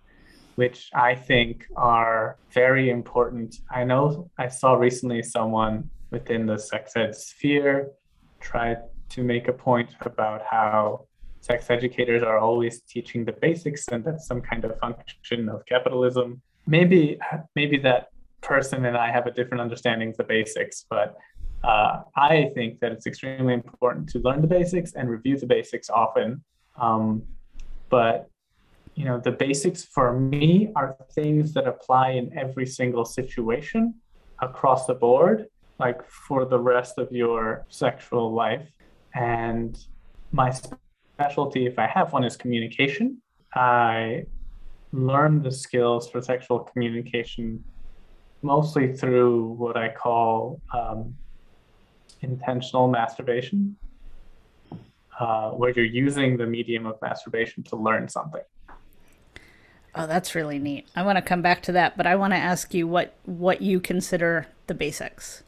which 0.56 0.90
I 0.94 1.16
think 1.16 1.66
are 1.76 2.38
very 2.54 2.90
important. 2.90 3.58
I 3.70 3.84
know 3.84 4.30
I 4.38 4.48
saw 4.48 4.74
recently 4.74 5.22
someone 5.22 5.90
within 6.12 6.46
the 6.46 6.58
sex 6.58 6.96
ed 6.96 7.16
sphere 7.16 7.90
try 8.40 8.78
to 9.10 9.24
make 9.24 9.48
a 9.48 9.54
point 9.54 9.96
about 10.02 10.42
how 10.50 11.08
sex 11.42 11.70
educators 11.70 12.24
are 12.24 12.40
always 12.40 12.82
teaching 12.82 13.24
the 13.24 13.34
basics 13.34 13.88
and 13.90 14.04
that's 14.04 14.26
some 14.26 14.42
kind 14.42 14.66
of 14.66 14.80
function 14.80 15.50
of 15.50 15.66
capitalism. 15.66 16.42
Maybe 16.66 17.20
maybe 17.56 17.78
that 17.80 18.08
person 18.42 18.86
and 18.86 18.98
I 18.98 19.12
have 19.12 19.28
a 19.28 19.32
different 19.32 19.62
understanding 19.62 20.10
of 20.10 20.18
the 20.18 20.24
basics, 20.24 20.86
but 20.90 21.16
uh, 21.64 22.04
I 22.16 22.52
think 22.56 22.80
that 22.80 22.92
it's 22.92 23.08
extremely 23.08 23.54
important 23.54 24.08
to 24.10 24.20
learn 24.20 24.42
the 24.42 24.48
basics 24.48 24.94
and 24.94 25.10
review 25.10 25.38
the 25.38 25.48
basics 25.48 25.90
often. 25.90 26.44
Um, 26.80 27.24
but 27.90 28.30
you 28.96 29.04
know, 29.04 29.20
the 29.20 29.32
basics 29.32 29.84
for 29.84 30.18
me 30.18 30.72
are 30.76 30.96
things 31.12 31.54
that 31.54 31.68
apply 31.68 32.12
in 32.12 32.36
every 32.38 32.66
single 32.66 33.04
situation 33.04 33.94
across 34.42 34.88
the 34.88 34.94
board, 34.94 35.48
like 35.80 36.08
for 36.10 36.46
the 36.46 36.60
rest 36.60 36.98
of 36.98 37.12
your 37.12 37.66
sexual 37.70 38.34
life. 38.34 38.68
And 39.14 39.78
my 40.32 40.52
specialty, 41.18 41.66
if 41.66 41.78
I 41.78 41.88
have 41.88 42.14
one, 42.14 42.24
is 42.24 42.38
communication. 42.38 43.22
I 43.54 44.26
learned 44.94 45.44
the 45.44 45.52
skills 45.52 46.10
for 46.10 46.22
sexual 46.22 46.60
communication 46.60 47.64
mostly 48.42 48.94
through 48.94 49.48
what 49.58 49.76
I 49.76 49.90
call 49.90 50.62
um, 50.74 51.16
intentional 52.22 52.88
masturbation, 52.88 53.76
uh, 55.20 55.50
where 55.52 55.72
you're 55.72 55.84
using 55.84 56.38
the 56.38 56.46
medium 56.46 56.86
of 56.86 57.02
masturbation 57.02 57.64
to 57.64 57.76
learn 57.76 58.08
something. 58.08 58.44
Oh, 59.96 60.08
that's 60.08 60.36
really 60.36 60.60
neat. 60.60 60.88
I 60.96 61.04
want 61.04 61.18
to 61.18 61.22
come 61.22 61.42
back 61.42 61.62
to 61.64 61.72
that, 61.74 61.96
but 61.96 62.06
I 62.06 62.16
want 62.16 62.34
to 62.34 62.38
ask 62.38 62.74
you 62.74 62.88
what 62.88 63.16
what 63.26 63.62
you 63.62 63.80
consider 63.80 64.48
the 64.68 64.74
basics. 64.74 65.44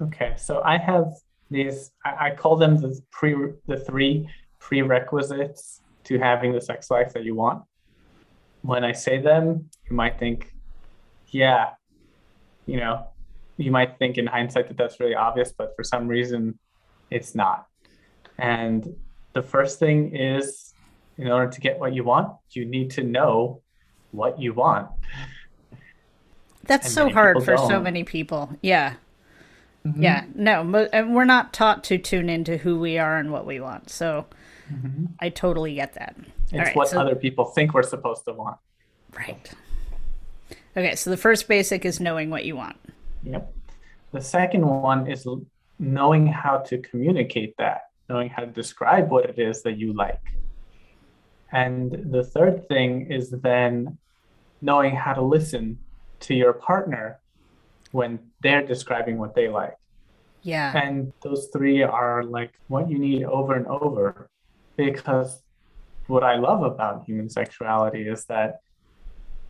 Okay, 0.00 0.34
so 0.36 0.60
I 0.62 0.76
have 0.76 1.14
these. 1.50 1.92
I, 2.04 2.26
I 2.26 2.30
call 2.34 2.56
them 2.56 2.76
the 2.76 3.00
pre 3.10 3.34
the 3.66 3.78
three 3.78 4.28
prerequisites 4.58 5.80
to 6.04 6.18
having 6.18 6.52
the 6.52 6.60
sex 6.60 6.90
life 6.90 7.14
that 7.14 7.24
you 7.24 7.34
want. 7.34 7.64
When 8.62 8.84
I 8.84 8.92
say 8.92 9.20
them, 9.20 9.70
you 9.88 9.96
might 9.96 10.18
think, 10.18 10.52
yeah, 11.28 11.70
you 12.66 12.76
know, 12.76 13.06
you 13.56 13.70
might 13.70 13.98
think 13.98 14.18
in 14.18 14.26
hindsight 14.26 14.68
that 14.68 14.76
that's 14.76 15.00
really 15.00 15.14
obvious, 15.14 15.52
but 15.56 15.74
for 15.76 15.82
some 15.82 16.08
reason, 16.08 16.58
it's 17.10 17.34
not. 17.34 17.66
And 18.38 18.94
the 19.32 19.42
first 19.42 19.78
thing 19.78 20.14
is, 20.14 20.74
in 21.18 21.28
order 21.30 21.50
to 21.50 21.60
get 21.60 21.78
what 21.78 21.94
you 21.94 22.04
want, 22.04 22.36
you 22.50 22.64
need 22.64 22.90
to 22.92 23.02
know 23.02 23.60
what 24.12 24.40
you 24.40 24.52
want. 24.52 24.88
That's 26.64 26.86
And 26.86 26.94
so 26.94 27.08
hard 27.08 27.42
for 27.44 27.56
so 27.56 27.68
don't. 27.68 27.82
many 27.84 28.04
people. 28.04 28.50
Yeah. 28.60 28.94
Mm-hmm. 29.86 30.02
Yeah. 30.02 30.24
No, 30.34 30.88
and 30.92 31.14
we're 31.14 31.24
not 31.24 31.52
taught 31.52 31.84
to 31.84 31.98
tune 31.98 32.28
into 32.28 32.56
who 32.56 32.78
we 32.78 32.98
are 32.98 33.18
and 33.18 33.30
what 33.30 33.46
we 33.46 33.60
want. 33.60 33.88
So 33.90 34.26
I 35.20 35.28
totally 35.28 35.74
get 35.74 35.94
that. 35.94 36.16
It's 36.50 36.52
right, 36.54 36.76
what 36.76 36.88
so- 36.88 37.00
other 37.00 37.14
people 37.14 37.44
think 37.44 37.72
we're 37.72 37.82
supposed 37.84 38.24
to 38.24 38.32
want. 38.32 38.58
Right. 39.16 39.50
Okay, 40.76 40.94
so 40.96 41.08
the 41.08 41.16
first 41.16 41.48
basic 41.48 41.84
is 41.84 42.00
knowing 42.00 42.28
what 42.30 42.44
you 42.44 42.56
want. 42.56 42.76
Yep. 43.22 43.52
The 44.12 44.20
second 44.20 44.66
one 44.66 45.06
is 45.10 45.26
knowing 45.78 46.26
how 46.26 46.58
to 46.58 46.78
communicate 46.78 47.54
that, 47.58 47.82
knowing 48.08 48.28
how 48.28 48.42
to 48.42 48.48
describe 48.48 49.10
what 49.10 49.24
it 49.30 49.38
is 49.38 49.62
that 49.62 49.78
you 49.78 49.92
like. 49.94 50.20
And 51.52 52.12
the 52.12 52.24
third 52.24 52.68
thing 52.68 53.10
is 53.10 53.30
then 53.30 53.98
knowing 54.60 54.94
how 54.94 55.14
to 55.14 55.22
listen 55.22 55.78
to 56.20 56.34
your 56.34 56.52
partner 56.52 57.20
when 57.92 58.18
they're 58.42 58.66
describing 58.66 59.18
what 59.18 59.34
they 59.34 59.48
like. 59.48 59.76
Yeah. 60.42 60.76
And 60.76 61.12
those 61.22 61.48
three 61.52 61.82
are 61.82 62.22
like 62.22 62.52
what 62.68 62.88
you 62.88 62.98
need 62.98 63.24
over 63.24 63.54
and 63.54 63.66
over. 63.66 64.28
Because 64.76 65.42
what 66.06 66.22
I 66.22 66.36
love 66.36 66.62
about 66.62 67.04
human 67.04 67.28
sexuality 67.28 68.08
is 68.08 68.24
that 68.26 68.60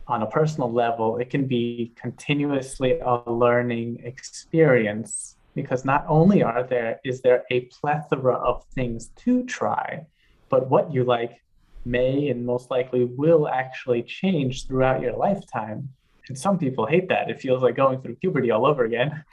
on 0.07 0.23
a 0.23 0.27
personal 0.27 0.71
level, 0.71 1.17
it 1.17 1.29
can 1.29 1.45
be 1.45 1.91
continuously 1.95 2.99
a 2.99 3.29
learning 3.29 3.99
experience 4.03 5.35
because 5.53 5.83
not 5.83 6.05
only 6.07 6.43
are 6.43 6.63
there 6.63 6.99
is 7.03 7.21
there 7.21 7.43
a 7.51 7.61
plethora 7.61 8.35
of 8.35 8.63
things 8.75 9.09
to 9.17 9.43
try, 9.45 10.05
but 10.49 10.69
what 10.69 10.93
you 10.93 11.03
like 11.03 11.41
may 11.87 12.29
and 12.29 12.45
most 12.45 12.69
likely 12.69 13.05
will 13.05 13.47
actually 13.47 14.03
change 14.03 14.67
throughout 14.67 15.01
your 15.01 15.15
lifetime. 15.15 15.89
And 16.27 16.37
some 16.37 16.57
people 16.57 16.85
hate 16.85 17.07
that. 17.09 17.29
It 17.29 17.39
feels 17.39 17.63
like 17.63 17.75
going 17.75 18.01
through 18.01 18.15
puberty 18.15 18.51
all 18.51 18.65
over 18.65 18.83
again. 18.83 19.23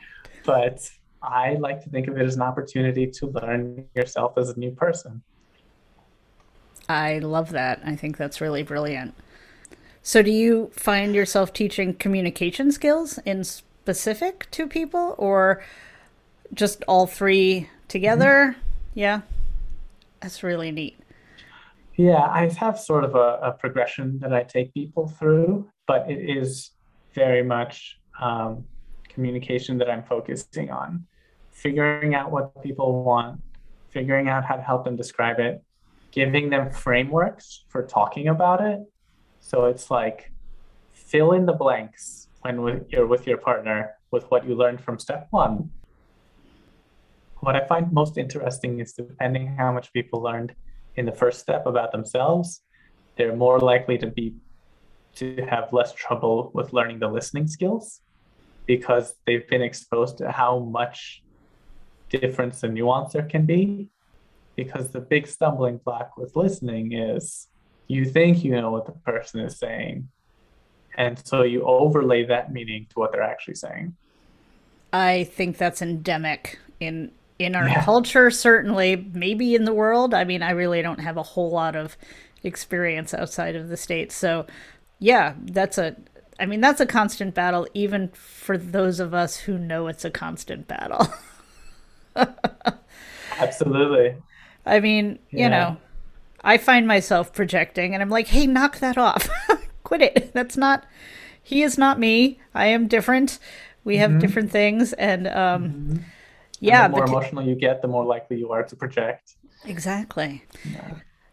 But 0.45 0.89
I 1.23 1.55
like 1.55 1.83
to 1.85 1.91
think 1.91 2.07
of 2.07 2.17
it 2.17 2.25
as 2.25 2.37
an 2.37 2.43
opportunity 2.43 3.07
to 3.07 3.27
learn 3.27 3.87
yourself 3.95 4.39
as 4.39 4.51
a 4.51 4.59
new 4.59 4.71
person. 4.71 5.23
I 6.89 7.19
love 7.19 7.51
that. 7.51 7.81
I 7.85 7.97
think 7.97 8.17
that's 8.17 8.41
really 8.41 8.63
brilliant. 8.63 9.15
So, 10.03 10.21
do 10.21 10.31
you 10.31 10.71
find 10.75 11.15
yourself 11.15 11.55
teaching 11.55 11.95
communication 11.95 12.71
skills 12.71 13.19
in 13.25 13.43
specific 13.43 14.51
to 14.51 14.67
people 14.67 15.15
or 15.17 15.65
just 16.53 16.85
all 16.87 17.07
three 17.07 17.71
together? 17.89 18.55
Mm-hmm. 18.57 18.99
Yeah. 18.99 19.21
That's 20.21 20.43
really 20.43 20.71
neat. 20.71 20.99
Yeah, 21.97 22.23
I 22.23 22.49
have 22.49 22.79
sort 22.79 23.05
of 23.05 23.15
a, 23.15 23.39
a 23.43 23.53
progression 23.53 24.19
that 24.19 24.33
I 24.33 24.43
take 24.43 24.75
people 24.75 25.07
through, 25.07 25.69
but 25.87 26.11
it 26.11 26.19
is 26.19 26.71
very 27.15 27.45
much 27.45 28.01
um, 28.21 28.65
communication 29.09 29.79
that 29.79 29.89
I'm 29.89 30.03
focusing 30.03 30.71
on. 30.71 31.07
Figuring 31.53 32.17
out 32.17 32.33
what 32.33 32.61
people 32.65 33.05
want, 33.05 33.41
figuring 33.91 34.29
out 34.29 34.45
how 34.45 34.57
to 34.57 34.63
help 34.63 34.85
them 34.85 34.97
describe 34.97 35.39
it, 35.39 35.63
giving 36.11 36.51
them 36.51 36.71
frameworks 36.73 37.65
for 37.69 37.87
talking 37.87 38.27
about 38.27 38.61
it. 38.61 38.81
So 39.39 39.67
it's 39.67 39.89
like 39.89 40.33
fill 40.93 41.33
in 41.33 41.47
the 41.47 41.53
blanks 41.53 42.27
when 42.41 42.61
with, 42.63 42.91
you're 42.91 43.07
with 43.07 43.25
your 43.25 43.39
partner 43.39 43.93
with 44.11 44.25
what 44.33 44.47
you 44.49 44.57
learned 44.57 44.81
from 44.81 44.99
step 44.99 45.29
one. 45.31 45.71
What 47.39 47.55
I 47.55 47.65
find 47.67 47.93
most 47.93 48.19
interesting 48.19 48.81
is 48.81 48.95
depending 48.95 49.47
how 49.47 49.71
much 49.71 49.93
people 49.93 50.21
learned 50.21 50.55
in 50.97 51.07
the 51.07 51.13
first 51.13 51.41
step 51.41 51.67
about 51.67 51.93
themselves, 51.93 52.63
they're 53.17 53.37
more 53.37 53.59
likely 53.59 53.99
to 53.99 54.07
be 54.07 54.35
to 55.17 55.47
have 55.49 55.73
less 55.73 55.93
trouble 55.93 56.51
with 56.55 56.73
learning 56.73 56.99
the 56.99 57.09
listening 57.09 57.47
skills 57.47 58.01
because 58.67 59.15
they've 59.27 59.47
been 59.49 59.63
exposed 59.63 60.19
to 60.19 60.31
how 60.31 60.59
much 60.59 61.23
difference 62.09 62.63
and 62.63 62.75
nuance 62.75 63.13
there 63.13 63.23
can 63.23 63.47
be. 63.47 63.89
Because 64.57 64.91
the 64.91 65.01
big 65.01 65.27
stumbling 65.27 65.79
block 65.79 66.17
with 66.17 66.37
listening 66.37 66.93
is 66.93 67.49
you 67.89 68.05
think 68.05 68.45
you 68.45 68.53
know 68.53 68.71
what 68.71 68.87
the 68.87 68.93
person 68.93 69.41
is 69.41 69.59
saying, 69.59 70.09
and 70.97 71.21
so 71.27 71.43
you 71.43 71.63
overlay 71.65 72.25
that 72.27 72.53
meaning 72.53 72.87
to 72.91 73.01
what 73.01 73.11
they're 73.11 73.23
actually 73.23 73.57
saying. 73.57 73.97
I 74.93 75.25
think 75.25 75.59
that's 75.59 75.83
endemic 75.83 76.61
in 76.79 77.11
in 77.39 77.55
our 77.57 77.69
Yeah. 77.69 77.85
culture 77.85 78.31
certainly 78.31 78.97
maybe 79.13 79.55
in 79.55 79.65
the 79.65 79.75
world 79.75 80.15
i 80.15 80.25
mean 80.25 80.43
i 80.43 80.51
really 80.51 80.83
don't 80.83 81.01
have 81.01 81.17
a 81.17 81.23
whole 81.23 81.51
lot 81.51 81.75
of 81.75 81.97
experience 82.45 83.13
outside 83.13 83.57
of 83.57 83.69
the 83.69 83.77
states 83.77 84.15
so 84.15 84.47
yeah 84.99 85.35
that's 85.45 85.79
a 85.79 85.97
I 86.41 86.47
mean, 86.47 86.61
that's 86.61 86.81
a 86.81 86.87
constant 86.87 87.33
battle, 87.33 87.69
even 87.75 88.09
for 88.09 88.59
those 88.59 88.99
of 88.99 89.15
us 89.15 89.37
who 89.37 89.57
know 89.57 89.87
it's 89.87 90.05
a 90.05 90.11
constant 90.11 90.67
battle. 90.67 91.07
Absolutely. 93.39 94.17
I 94.67 94.81
mean, 94.81 95.19
you 95.31 95.49
know, 95.49 95.77
I 96.43 96.59
find 96.59 96.87
myself 96.87 97.33
projecting 97.33 97.95
and 97.95 98.03
I'm 98.03 98.09
like, 98.11 98.29
hey, 98.29 98.47
knock 98.47 98.79
that 98.79 98.97
off. 98.99 99.29
Quit 99.85 100.03
it. 100.03 100.33
That's 100.33 100.57
not, 100.57 100.85
he 101.43 101.63
is 101.63 101.77
not 101.79 101.99
me. 101.99 102.41
I 102.55 102.67
am 102.67 102.89
different. 102.89 103.39
We 103.85 103.99
have 103.99 104.19
different 104.19 104.51
things. 104.51 104.93
And 104.95 105.29
um, 105.29 106.05
yeah, 106.61 106.85
and 106.85 106.95
the 106.95 106.99
more 106.99 107.07
emotional 107.07 107.45
you 107.45 107.55
get, 107.55 107.83
the 107.83 107.89
more 107.89 108.05
likely 108.05 108.39
you 108.39 108.51
are 108.53 108.63
to 108.63 108.77
project. 108.77 109.37
exactly. 109.65 110.45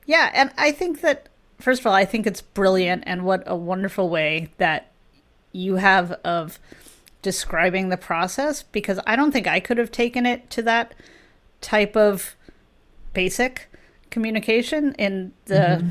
Yeah. 0.06 0.32
And 0.34 0.52
I 0.58 0.72
think 0.72 1.02
that, 1.02 1.30
first 1.60 1.82
of 1.82 1.88
all, 1.88 1.94
I 1.94 2.06
think 2.06 2.26
it's 2.28 2.42
brilliant 2.42 3.04
and 3.06 3.24
what 3.24 3.44
a 3.46 3.56
wonderful 3.56 4.10
way 4.10 4.50
that 4.58 4.92
you 5.52 5.76
have 5.76 6.12
of 6.24 6.60
describing 7.22 7.90
the 7.90 7.98
process 7.98 8.64
because 8.64 9.00
I 9.06 9.16
don't 9.16 9.32
think 9.32 9.48
I 9.48 9.60
could 9.60 9.78
have 9.78 9.92
taken 9.92 10.26
it 10.26 10.50
to 10.52 10.62
that 10.64 10.94
type 11.62 11.96
of 11.96 12.36
basic 13.14 13.70
communication 14.10 14.94
in 14.96 15.34
the 15.46 15.86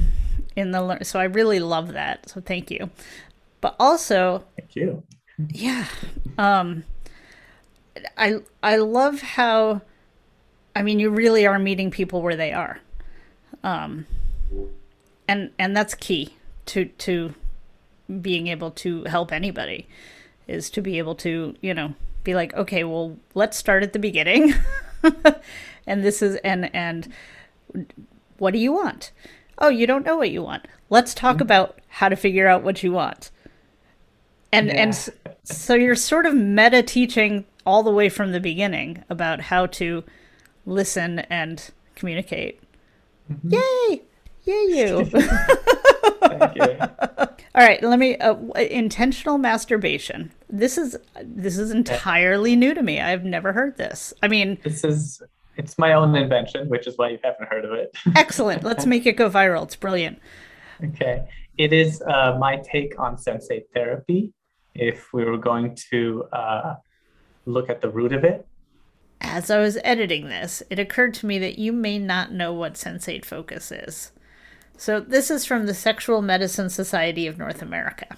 in 0.56 0.72
the. 0.72 0.98
So 1.04 1.20
I 1.20 1.24
really 1.24 1.60
love 1.60 1.92
that. 1.92 2.28
So 2.28 2.40
thank 2.40 2.70
you. 2.70 2.90
But 3.60 3.76
also, 3.78 4.44
Thank 4.56 4.74
you. 4.74 5.02
yeah, 5.50 5.86
um, 6.38 6.84
I 8.16 8.40
I 8.62 8.76
love 8.76 9.20
how, 9.20 9.82
I 10.74 10.82
mean, 10.82 10.98
you 10.98 11.10
really 11.10 11.46
are 11.46 11.58
meeting 11.58 11.90
people 11.90 12.22
where 12.22 12.36
they 12.36 12.52
are, 12.52 12.80
um, 13.62 14.06
and 15.28 15.50
and 15.58 15.76
that's 15.76 15.94
key 15.94 16.36
to 16.66 16.86
to 16.86 17.34
being 18.20 18.48
able 18.48 18.70
to 18.72 19.04
help 19.04 19.32
anybody 19.32 19.86
is 20.48 20.68
to 20.70 20.82
be 20.82 20.98
able 20.98 21.14
to 21.14 21.54
you 21.60 21.72
know 21.72 21.94
be 22.24 22.34
like 22.34 22.52
okay 22.54 22.82
well 22.82 23.16
let's 23.34 23.56
start 23.56 23.82
at 23.82 23.92
the 23.92 23.98
beginning. 23.98 24.54
And 25.86 26.04
this 26.04 26.22
is 26.22 26.36
and 26.44 26.72
and 26.74 27.12
what 28.38 28.52
do 28.52 28.58
you 28.58 28.72
want? 28.72 29.10
Oh 29.58 29.68
you 29.68 29.86
don't 29.86 30.06
know 30.06 30.16
what 30.16 30.30
you 30.30 30.42
want. 30.42 30.68
Let's 30.88 31.14
talk 31.14 31.40
about 31.40 31.80
how 31.88 32.08
to 32.08 32.16
figure 32.16 32.46
out 32.46 32.62
what 32.62 32.84
you 32.84 32.92
want. 32.92 33.30
And 34.52 34.70
and 34.70 34.96
so 35.42 35.74
you're 35.74 35.96
sort 35.96 36.26
of 36.26 36.34
meta 36.34 36.82
teaching 36.82 37.44
all 37.66 37.82
the 37.82 37.92
way 37.92 38.08
from 38.08 38.32
the 38.32 38.40
beginning 38.40 39.04
about 39.08 39.40
how 39.40 39.66
to 39.66 40.04
listen 40.66 41.20
and 41.20 41.70
communicate. 41.94 42.60
Yay! 43.44 44.02
Yay 44.44 44.66
you. 44.68 45.04
Thank 46.20 46.56
you. 46.56 46.78
all 47.54 47.66
right 47.66 47.82
let 47.82 47.98
me 47.98 48.16
uh, 48.16 48.34
intentional 48.54 49.38
masturbation. 49.38 50.32
This 50.48 50.78
is 50.78 50.96
this 51.22 51.58
is 51.58 51.70
entirely 51.70 52.56
new 52.56 52.74
to 52.74 52.82
me. 52.82 53.00
I've 53.00 53.24
never 53.24 53.52
heard 53.52 53.76
this. 53.76 54.12
I 54.22 54.28
mean 54.28 54.58
this 54.62 54.84
is 54.84 55.22
it's 55.56 55.78
my 55.78 55.92
own 55.92 56.16
invention, 56.16 56.68
which 56.68 56.86
is 56.86 56.96
why 56.96 57.10
you 57.10 57.18
haven't 57.22 57.48
heard 57.48 57.64
of 57.64 57.72
it. 57.72 57.94
excellent. 58.16 58.64
Let's 58.64 58.86
make 58.86 59.04
it 59.04 59.16
go 59.16 59.28
viral. 59.28 59.64
It's 59.64 59.76
brilliant. 59.76 60.18
Okay. 60.82 61.28
It 61.58 61.74
is 61.74 62.00
uh, 62.02 62.38
my 62.38 62.56
take 62.56 62.98
on 62.98 63.16
sensate 63.16 63.64
therapy. 63.74 64.32
If 64.74 65.12
we 65.12 65.24
were 65.24 65.36
going 65.36 65.76
to 65.90 66.24
uh, 66.32 66.74
look 67.44 67.68
at 67.70 67.80
the 67.80 67.90
root 67.90 68.12
of 68.12 68.24
it, 68.24 68.46
As 69.20 69.50
I 69.50 69.58
was 69.58 69.78
editing 69.84 70.28
this, 70.28 70.62
it 70.70 70.78
occurred 70.78 71.14
to 71.14 71.26
me 71.26 71.38
that 71.38 71.58
you 71.58 71.72
may 71.72 71.98
not 71.98 72.32
know 72.32 72.52
what 72.52 72.74
sensate 72.74 73.24
focus 73.24 73.70
is. 73.70 74.12
So, 74.76 74.98
this 74.98 75.30
is 75.30 75.44
from 75.44 75.66
the 75.66 75.74
Sexual 75.74 76.22
Medicine 76.22 76.70
Society 76.70 77.26
of 77.26 77.36
North 77.36 77.60
America. 77.60 78.16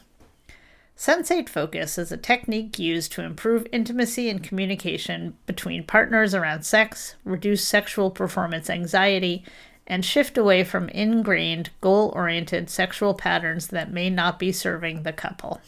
Sensate 0.96 1.48
focus 1.48 1.98
is 1.98 2.12
a 2.12 2.16
technique 2.16 2.78
used 2.78 3.10
to 3.12 3.22
improve 3.22 3.66
intimacy 3.72 4.28
and 4.30 4.42
communication 4.42 5.36
between 5.46 5.82
partners 5.84 6.34
around 6.34 6.64
sex, 6.64 7.16
reduce 7.24 7.64
sexual 7.66 8.10
performance 8.10 8.70
anxiety, 8.70 9.44
and 9.86 10.04
shift 10.04 10.38
away 10.38 10.62
from 10.62 10.88
ingrained, 10.90 11.70
goal 11.80 12.12
oriented 12.14 12.70
sexual 12.70 13.14
patterns 13.14 13.66
that 13.68 13.92
may 13.92 14.08
not 14.08 14.38
be 14.38 14.52
serving 14.52 15.02
the 15.02 15.12
couple. 15.12 15.60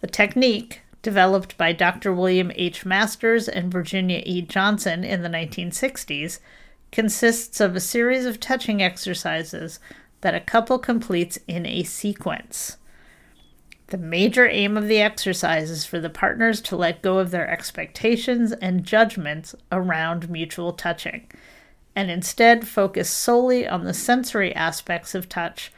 The 0.00 0.06
technique, 0.06 0.80
developed 1.02 1.58
by 1.58 1.72
Dr. 1.72 2.12
William 2.12 2.52
H. 2.54 2.86
Masters 2.86 3.48
and 3.48 3.72
Virginia 3.72 4.22
E. 4.24 4.40
Johnson 4.40 5.04
in 5.04 5.22
the 5.22 5.28
1960s, 5.28 6.38
consists 6.92 7.60
of 7.60 7.74
a 7.74 7.80
series 7.80 8.26
of 8.26 8.38
touching 8.38 8.82
exercises 8.82 9.80
that 10.20 10.34
a 10.34 10.40
couple 10.40 10.78
completes 10.78 11.38
in 11.48 11.66
a 11.66 11.82
sequence. 11.82 12.76
The 13.88 13.98
major 13.98 14.48
aim 14.48 14.76
of 14.76 14.88
the 14.88 15.00
exercise 15.00 15.70
is 15.70 15.84
for 15.84 16.00
the 16.00 16.08
partners 16.08 16.60
to 16.62 16.76
let 16.76 17.02
go 17.02 17.18
of 17.18 17.30
their 17.30 17.48
expectations 17.48 18.52
and 18.52 18.84
judgments 18.84 19.54
around 19.70 20.30
mutual 20.30 20.72
touching, 20.72 21.28
and 21.96 22.10
instead 22.10 22.66
focus 22.66 23.10
solely 23.10 23.66
on 23.66 23.84
the 23.84 23.92
sensory 23.92 24.54
aspects 24.54 25.14
of 25.14 25.28
touch, 25.28 25.72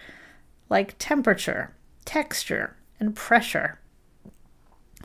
like 0.68 0.94
temperature, 0.98 1.74
texture, 2.04 2.76
and 3.00 3.16
pressure. 3.16 3.78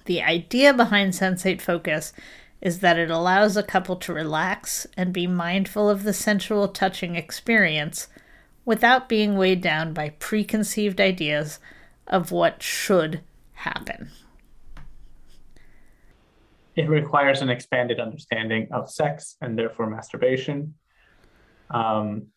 The 0.09 0.23
idea 0.23 0.73
behind 0.73 1.13
sensate 1.13 1.61
focus 1.61 2.13
is 2.61 2.79
that 2.79 2.97
it 2.97 3.11
allows 3.11 3.55
a 3.55 3.61
couple 3.61 3.95
to 3.97 4.11
relax 4.11 4.87
and 4.97 5.13
be 5.13 5.27
mindful 5.27 5.87
of 5.87 6.01
the 6.01 6.13
sensual 6.13 6.67
touching 6.67 7.15
experience 7.15 8.07
without 8.65 9.07
being 9.07 9.37
weighed 9.37 9.61
down 9.61 9.93
by 9.93 10.09
preconceived 10.17 10.99
ideas 10.99 11.59
of 12.07 12.31
what 12.31 12.63
should 12.63 13.21
happen. 13.53 14.09
it 16.75 16.89
requires 16.89 17.43
an 17.43 17.49
expanded 17.49 17.99
understanding 17.99 18.67
of 18.71 18.89
sex 18.89 19.35
and 19.41 19.59
therefore 19.59 19.87
masturbation. 19.87 20.73
Um, 21.69 22.29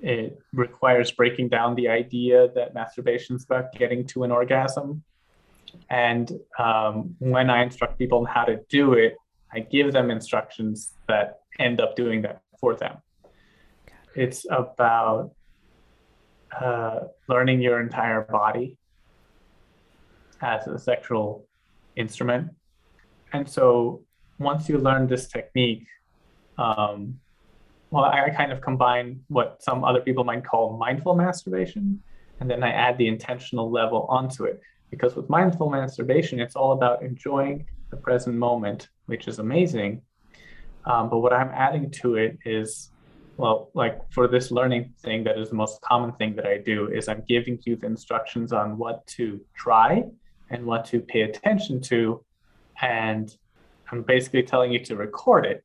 it 0.00 0.40
requires 0.52 1.12
breaking 1.12 1.50
down 1.50 1.76
the 1.76 1.86
idea 1.86 2.48
that 2.56 2.74
masturbation 2.74 3.36
is 3.36 3.44
about 3.44 3.72
getting 3.74 4.04
to 4.08 4.24
an 4.24 4.32
orgasm. 4.32 5.04
And 5.88 6.30
um, 6.58 7.14
when 7.18 7.50
I 7.50 7.62
instruct 7.62 7.98
people 7.98 8.18
on 8.18 8.26
how 8.26 8.44
to 8.44 8.60
do 8.68 8.94
it, 8.94 9.16
I 9.52 9.60
give 9.60 9.92
them 9.92 10.10
instructions 10.10 10.92
that 11.08 11.40
end 11.58 11.80
up 11.80 11.96
doing 11.96 12.22
that 12.22 12.42
for 12.60 12.74
them. 12.74 12.98
It's 14.14 14.46
about 14.50 15.32
uh, 16.58 17.00
learning 17.28 17.60
your 17.60 17.80
entire 17.80 18.22
body 18.22 18.76
as 20.40 20.66
a 20.66 20.78
sexual 20.78 21.46
instrument. 21.96 22.50
And 23.32 23.48
so 23.48 24.02
once 24.38 24.68
you 24.68 24.78
learn 24.78 25.06
this 25.06 25.28
technique, 25.28 25.86
um, 26.58 27.20
well, 27.90 28.04
I, 28.04 28.26
I 28.26 28.30
kind 28.30 28.52
of 28.52 28.60
combine 28.60 29.20
what 29.28 29.62
some 29.62 29.84
other 29.84 30.00
people 30.00 30.24
might 30.24 30.44
call 30.44 30.76
mindful 30.76 31.14
masturbation, 31.14 32.02
and 32.40 32.50
then 32.50 32.62
I 32.62 32.70
add 32.70 32.98
the 32.98 33.08
intentional 33.08 33.70
level 33.70 34.06
onto 34.08 34.44
it. 34.44 34.60
Because 34.90 35.14
with 35.14 35.28
mindful 35.28 35.70
masturbation, 35.70 36.40
it's 36.40 36.56
all 36.56 36.72
about 36.72 37.02
enjoying 37.02 37.66
the 37.90 37.96
present 37.96 38.36
moment, 38.36 38.88
which 39.06 39.28
is 39.28 39.38
amazing. 39.38 40.02
Um, 40.84 41.08
but 41.10 41.18
what 41.18 41.32
I'm 41.32 41.50
adding 41.50 41.90
to 42.02 42.16
it 42.16 42.38
is, 42.44 42.90
well, 43.36 43.70
like 43.74 44.00
for 44.12 44.26
this 44.28 44.50
learning 44.50 44.92
thing, 45.02 45.24
that 45.24 45.38
is 45.38 45.50
the 45.50 45.56
most 45.56 45.80
common 45.82 46.12
thing 46.12 46.34
that 46.36 46.46
I 46.46 46.58
do, 46.58 46.88
is 46.88 47.08
I'm 47.08 47.22
giving 47.28 47.58
you 47.64 47.76
the 47.76 47.86
instructions 47.86 48.52
on 48.52 48.78
what 48.78 49.06
to 49.08 49.40
try 49.54 50.04
and 50.50 50.64
what 50.64 50.84
to 50.86 51.00
pay 51.00 51.22
attention 51.22 51.80
to. 51.82 52.24
And 52.82 53.34
I'm 53.90 54.02
basically 54.02 54.42
telling 54.42 54.72
you 54.72 54.82
to 54.84 54.96
record 54.96 55.46
it. 55.46 55.64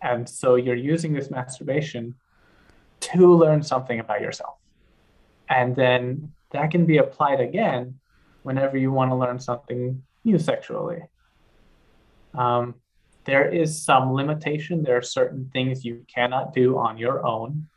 And 0.00 0.28
so 0.28 0.56
you're 0.56 0.74
using 0.74 1.12
this 1.12 1.30
masturbation 1.30 2.14
to 3.00 3.34
learn 3.34 3.62
something 3.62 4.00
about 4.00 4.20
yourself. 4.20 4.56
And 5.48 5.76
then 5.76 6.32
that 6.52 6.70
can 6.70 6.86
be 6.86 6.98
applied 6.98 7.40
again 7.40 7.98
whenever 8.42 8.76
you 8.76 8.92
want 8.92 9.10
to 9.10 9.14
learn 9.14 9.38
something 9.38 10.02
new 10.24 10.38
sexually. 10.38 11.00
Um, 12.34 12.74
there 13.24 13.48
is 13.48 13.84
some 13.84 14.12
limitation. 14.12 14.82
There 14.82 14.96
are 14.96 15.02
certain 15.02 15.50
things 15.52 15.84
you 15.84 16.04
cannot 16.12 16.52
do 16.52 16.78
on 16.78 16.98
your 16.98 17.24
own. 17.24 17.68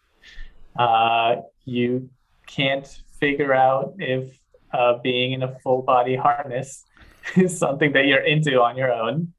Uh, 0.78 1.38
you 1.66 2.10
can't 2.48 2.88
figure 3.20 3.54
out 3.54 3.94
if 4.00 4.38
uh, 4.74 4.98
being 5.04 5.34
in 5.34 5.44
a 5.44 5.60
full 5.60 5.82
body 5.82 6.16
harness 6.16 6.84
is 7.36 7.58
something 7.58 7.94
that 7.94 8.06
you're 8.08 8.26
into 8.26 8.62
on 8.62 8.76
your 8.78 8.92
own. 8.92 9.34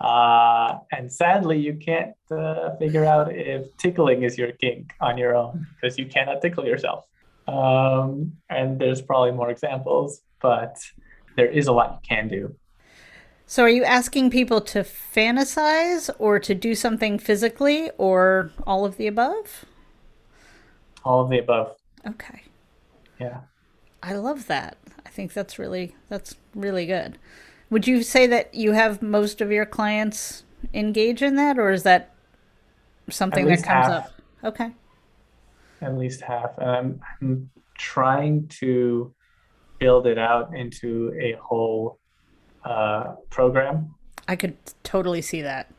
Uh, 0.00 0.78
and 0.92 1.10
sadly, 1.10 1.58
you 1.58 1.74
can't 1.74 2.14
uh, 2.30 2.76
figure 2.76 3.04
out 3.04 3.32
if 3.34 3.74
tickling 3.76 4.22
is 4.22 4.36
your 4.36 4.52
kink 4.52 4.92
on 5.00 5.16
your 5.16 5.34
own 5.36 5.66
because 5.74 5.98
you 5.98 6.06
cannot 6.06 6.42
tickle 6.42 6.66
yourself. 6.66 7.06
Um, 7.46 8.32
and 8.48 8.78
there's 8.78 9.02
probably 9.02 9.32
more 9.32 9.50
examples, 9.50 10.22
but 10.40 10.78
there 11.36 11.46
is 11.46 11.66
a 11.66 11.72
lot 11.72 12.00
you 12.02 12.08
can 12.08 12.28
do. 12.28 12.54
So, 13.46 13.64
are 13.64 13.68
you 13.68 13.84
asking 13.84 14.30
people 14.30 14.60
to 14.62 14.80
fantasize 14.80 16.08
or 16.18 16.38
to 16.38 16.54
do 16.54 16.74
something 16.74 17.18
physically 17.18 17.90
or 17.98 18.50
all 18.66 18.86
of 18.86 18.96
the 18.96 19.06
above? 19.06 19.66
All 21.04 21.20
of 21.20 21.28
the 21.28 21.38
above. 21.38 21.76
Okay. 22.06 22.42
Yeah. 23.20 23.40
I 24.02 24.14
love 24.14 24.46
that. 24.46 24.78
I 25.04 25.10
think 25.10 25.34
that's 25.34 25.58
really 25.58 25.94
that's 26.08 26.36
really 26.54 26.86
good. 26.86 27.18
Would 27.70 27.86
you 27.86 28.02
say 28.02 28.26
that 28.26 28.54
you 28.54 28.72
have 28.72 29.02
most 29.02 29.40
of 29.40 29.50
your 29.50 29.66
clients 29.66 30.44
engage 30.72 31.22
in 31.22 31.36
that, 31.36 31.58
or 31.58 31.70
is 31.70 31.82
that 31.82 32.14
something 33.10 33.46
that 33.46 33.62
comes 33.62 33.86
half. 33.86 33.90
up? 33.90 34.12
Okay. 34.42 34.72
At 35.84 35.96
least 35.96 36.22
half. 36.22 36.56
And 36.58 36.70
I'm, 36.70 37.00
I'm 37.20 37.50
trying 37.78 38.48
to 38.48 39.14
build 39.78 40.06
it 40.06 40.18
out 40.18 40.54
into 40.54 41.12
a 41.20 41.36
whole 41.42 41.98
uh, 42.64 43.14
program. 43.30 43.94
I 44.28 44.36
could 44.36 44.56
totally 44.82 45.22
see 45.22 45.42
that. 45.42 45.70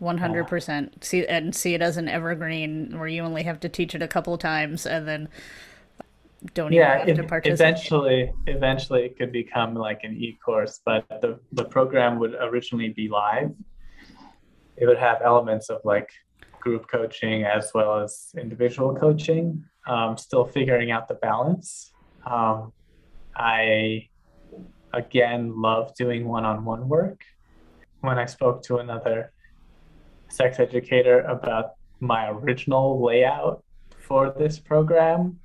100% 0.00 1.02
see 1.02 1.26
and 1.26 1.52
see 1.54 1.74
it 1.74 1.82
as 1.82 1.96
an 1.96 2.08
evergreen 2.08 2.96
where 2.98 3.08
you 3.08 3.20
only 3.22 3.42
have 3.42 3.58
to 3.58 3.68
teach 3.68 3.96
it 3.96 4.02
a 4.02 4.06
couple 4.06 4.32
of 4.32 4.38
times 4.38 4.86
and 4.86 5.08
then 5.08 5.28
don't 6.54 6.72
Yeah, 6.72 7.02
even 7.02 7.16
have 7.16 7.24
to 7.24 7.28
participate. 7.28 7.60
eventually, 7.60 8.32
eventually 8.46 9.04
it 9.06 9.18
could 9.18 9.32
become 9.32 9.74
like 9.74 10.04
an 10.04 10.16
e-course, 10.16 10.80
but 10.84 11.04
the, 11.20 11.40
the 11.50 11.64
program 11.64 12.20
would 12.20 12.36
originally 12.40 12.90
be 12.90 13.08
live. 13.08 13.50
It 14.76 14.86
would 14.86 14.98
have 14.98 15.20
elements 15.20 15.68
of 15.68 15.80
like 15.82 16.08
group 16.68 16.86
coaching 16.86 17.44
as 17.44 17.70
well 17.74 17.98
as 17.98 18.28
individual 18.36 18.94
coaching. 18.94 19.64
Um, 19.86 20.18
still 20.18 20.44
figuring 20.44 20.90
out 20.90 21.08
the 21.08 21.14
balance. 21.14 21.92
Um, 22.26 22.74
I 23.34 24.08
again 24.92 25.54
love 25.56 25.94
doing 25.94 26.28
one-on-one 26.28 26.86
work. 26.86 27.22
When 28.02 28.18
I 28.18 28.26
spoke 28.26 28.62
to 28.64 28.76
another 28.84 29.32
sex 30.28 30.60
educator 30.60 31.20
about 31.20 31.66
my 32.00 32.28
original 32.28 33.02
layout 33.02 33.64
for 34.06 34.34
this 34.38 34.58
program, 34.58 35.40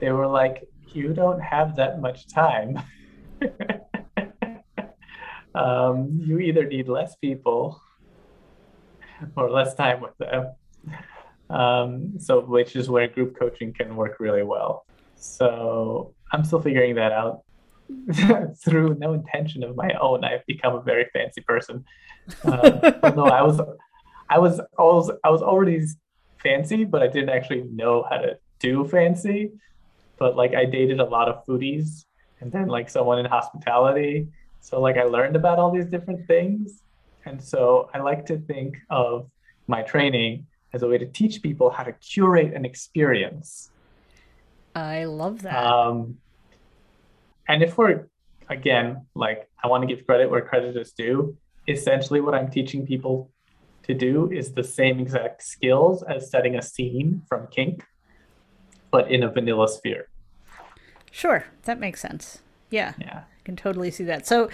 they 0.00 0.10
were 0.10 0.30
like, 0.40 0.56
"You 0.94 1.12
don't 1.12 1.42
have 1.54 1.76
that 1.76 2.00
much 2.00 2.28
time. 2.28 2.80
um, 5.54 5.94
you 6.26 6.38
either 6.38 6.64
need 6.64 6.88
less 6.88 7.14
people 7.16 7.78
or 9.36 9.50
less 9.50 9.74
time 9.74 10.00
with 10.00 10.16
them." 10.16 10.54
Um, 11.50 12.18
so, 12.18 12.40
which 12.40 12.76
is 12.76 12.88
where 12.88 13.08
group 13.08 13.38
coaching 13.38 13.72
can 13.72 13.94
work 13.94 14.18
really 14.20 14.42
well. 14.42 14.86
So, 15.16 16.14
I'm 16.32 16.44
still 16.44 16.62
figuring 16.62 16.94
that 16.96 17.12
out. 17.12 17.42
Through 18.64 18.94
no 18.94 19.12
intention 19.12 19.62
of 19.62 19.76
my 19.76 19.90
own, 20.00 20.24
I've 20.24 20.46
become 20.46 20.74
a 20.74 20.80
very 20.80 21.06
fancy 21.12 21.42
person. 21.42 21.84
Uh, 22.44 22.92
although 23.02 23.26
I 23.26 23.42
was, 23.42 23.60
I 24.30 24.38
was, 24.38 24.60
I 24.60 24.82
was, 24.82 25.10
I 25.24 25.30
was 25.30 25.42
already 25.42 25.84
fancy, 26.38 26.84
but 26.84 27.02
I 27.02 27.08
didn't 27.08 27.28
actually 27.28 27.64
know 27.70 28.06
how 28.08 28.18
to 28.18 28.38
do 28.60 28.86
fancy. 28.88 29.52
But 30.18 30.36
like, 30.36 30.54
I 30.54 30.64
dated 30.64 31.00
a 31.00 31.04
lot 31.04 31.28
of 31.28 31.44
foodies, 31.44 32.04
and 32.40 32.50
then 32.50 32.68
like 32.68 32.88
someone 32.88 33.18
in 33.18 33.26
hospitality. 33.26 34.28
So 34.60 34.80
like, 34.80 34.96
I 34.96 35.02
learned 35.02 35.36
about 35.36 35.58
all 35.58 35.70
these 35.70 35.86
different 35.86 36.26
things, 36.26 36.82
and 37.26 37.42
so 37.42 37.90
I 37.92 37.98
like 37.98 38.24
to 38.26 38.38
think 38.38 38.78
of 38.88 39.28
my 39.66 39.82
training 39.82 40.46
as 40.72 40.82
a 40.82 40.88
way 40.88 40.98
to 40.98 41.06
teach 41.06 41.42
people 41.42 41.70
how 41.70 41.82
to 41.82 41.92
curate 41.92 42.54
an 42.54 42.64
experience. 42.64 43.70
I 44.74 45.04
love 45.04 45.42
that. 45.42 45.54
Um, 45.54 46.18
and 47.48 47.62
if 47.62 47.76
we're, 47.76 48.06
again, 48.48 49.06
like, 49.14 49.48
I 49.62 49.68
want 49.68 49.86
to 49.86 49.94
give 49.94 50.06
credit 50.06 50.30
where 50.30 50.40
credit 50.40 50.76
is 50.76 50.92
due, 50.92 51.36
essentially 51.68 52.20
what 52.20 52.34
I'm 52.34 52.50
teaching 52.50 52.86
people 52.86 53.30
to 53.84 53.94
do 53.94 54.30
is 54.30 54.52
the 54.52 54.64
same 54.64 55.00
exact 55.00 55.42
skills 55.42 56.02
as 56.04 56.30
setting 56.30 56.56
a 56.56 56.62
scene 56.62 57.22
from 57.28 57.48
Kink, 57.48 57.84
but 58.90 59.10
in 59.10 59.22
a 59.22 59.30
vanilla 59.30 59.68
sphere. 59.68 60.08
sure, 61.10 61.44
that 61.64 61.78
makes 61.78 62.00
sense. 62.00 62.40
Yeah. 62.70 62.94
Yeah. 62.98 63.24
I 63.24 63.44
can 63.44 63.56
totally 63.56 63.90
see 63.90 64.04
that. 64.04 64.26
So, 64.26 64.48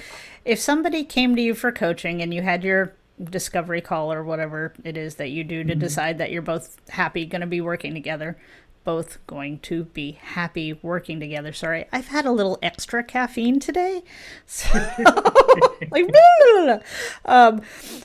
if 0.45 0.59
somebody 0.59 1.05
came 1.05 1.37
to 1.37 1.43
you 1.43 1.55
for 1.55 1.71
coaching 1.71 2.23
and 2.23 2.33
you 2.33 2.43
had 2.43 2.65
your 2.65 2.95
discovery 3.23 3.81
call 3.81 4.13
or 4.13 4.23
whatever 4.23 4.73
it 4.85 4.97
is 4.97 5.17
that 5.17 5.31
you 5.31 5.45
do 5.45 5.65
to 5.65 5.75
decide 5.75 6.19
that 6.19 6.31
you're 6.31 6.43
both 6.43 6.77
happy 6.91 7.27
going 7.27 7.41
to 7.41 7.47
be 7.47 7.61
working 7.61 7.95
together, 7.95 8.39
both 8.85 9.25
going 9.27 9.59
to 9.61 9.85
be 9.85 10.13
happy 10.13 10.73
working 10.83 11.21
together. 11.21 11.53
Sorry, 11.53 11.87
I've 11.93 12.09
had 12.09 12.27
a 12.27 12.33
little 12.33 12.59
extra 12.63 13.03
caffeine 13.03 13.61
today. 13.61 14.03
So, 14.47 14.69
like, 15.91 16.11
um, 17.25 17.63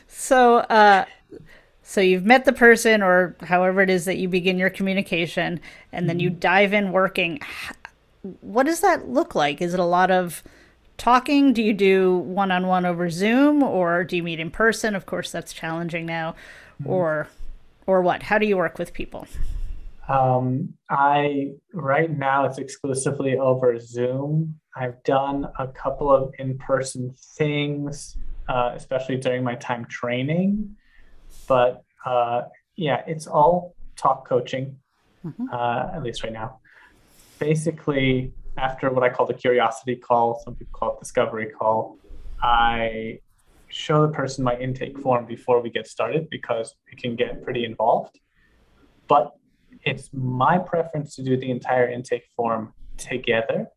so, 0.08 0.58
uh, 0.58 1.06
so 1.84 2.02
you've 2.02 2.26
met 2.26 2.46
the 2.46 2.54
person 2.54 3.02
or 3.02 3.36
however 3.42 3.82
it 3.82 3.90
is 3.90 4.06
that 4.06 4.18
you 4.18 4.28
begin 4.28 4.58
your 4.58 4.70
communication 4.70 5.60
and 5.92 6.10
then 6.10 6.20
you 6.20 6.30
dive 6.30 6.74
in 6.74 6.92
working. 6.92 7.40
What 8.42 8.66
does 8.66 8.82
that 8.82 9.10
look 9.10 9.36
like? 9.36 9.62
Is 9.62 9.74
it 9.74 9.80
a 9.80 9.86
lot 9.86 10.12
of 10.12 10.44
talking? 11.04 11.52
Do 11.52 11.62
you 11.62 11.74
do 11.74 12.18
one 12.18 12.50
on 12.50 12.66
one 12.68 12.86
over 12.86 13.10
Zoom 13.10 13.62
or 13.62 14.06
do 14.06 14.16
you 14.16 14.24
meet 14.24 14.40
in 14.40 14.50
person? 14.50 14.96
Of 14.96 15.06
course, 15.06 15.32
that's 15.32 15.52
challenging 15.52 16.06
now. 16.06 16.36
Or 16.86 17.28
or 17.86 18.02
what? 18.02 18.24
How 18.24 18.38
do 18.38 18.46
you 18.46 18.58
work 18.58 18.80
with 18.80 18.94
people? 18.94 19.28
Um, 20.08 20.74
I 20.90 21.52
right 21.74 22.10
now 22.10 22.46
it's 22.46 22.58
exclusively 22.58 23.38
over 23.38 23.78
Zoom. 23.80 24.60
I've 24.76 25.02
done 25.04 25.48
a 25.60 25.68
couple 25.68 26.12
of 26.12 26.34
in-person 26.40 27.14
things, 27.38 28.18
uh, 28.50 28.72
especially 28.76 29.18
during 29.18 29.44
my 29.44 29.56
time 29.56 29.86
training. 29.86 30.76
But 31.48 31.84
uh, 32.06 32.44
yeah, 32.76 33.02
it's 33.08 33.28
all 33.28 33.76
talk 33.96 34.28
coaching, 34.28 34.78
uh, 35.52 35.90
at 35.94 36.02
least 36.04 36.24
right 36.24 36.34
now. 36.34 36.60
Basically, 37.40 38.34
after 38.58 38.92
what 38.92 39.04
I 39.04 39.10
call 39.10 39.26
the 39.26 39.34
curiosity 39.34 39.96
call, 39.96 40.42
some 40.44 40.56
people 40.56 40.78
call 40.78 40.94
it 40.96 41.00
discovery 41.00 41.50
call, 41.50 41.98
I 42.42 43.20
show 43.70 44.06
the 44.06 44.14
person 44.14 44.44
my 44.44 44.56
intake 44.58 45.00
form 45.00 45.26
before 45.26 45.62
we 45.62 45.70
get 45.70 45.88
started 45.88 46.30
because 46.30 46.76
it 46.92 46.98
can 46.98 47.16
get 47.16 47.42
pretty 47.44 47.66
involved. 47.66 48.20
But 49.08 49.32
it's 49.84 50.10
my 50.14 50.58
preference 50.60 51.16
to 51.16 51.24
do 51.24 51.36
the 51.38 51.50
entire 51.50 51.90
intake 51.90 52.26
form 52.36 52.74
together, 52.98 53.68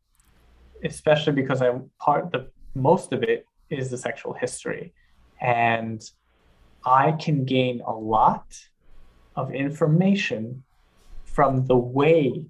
especially 0.84 1.32
because 1.32 1.62
I 1.62 1.70
part 1.98 2.30
the 2.30 2.50
most 2.74 3.12
of 3.12 3.22
it 3.22 3.46
is 3.70 3.90
the 3.90 3.96
sexual 3.96 4.34
history, 4.34 4.92
and 5.40 6.02
I 6.84 7.12
can 7.12 7.44
gain 7.44 7.80
a 7.80 7.92
lot 7.92 8.46
of 9.34 9.52
information 9.52 10.62
from 11.24 11.66
the 11.66 11.76
way 11.76 12.46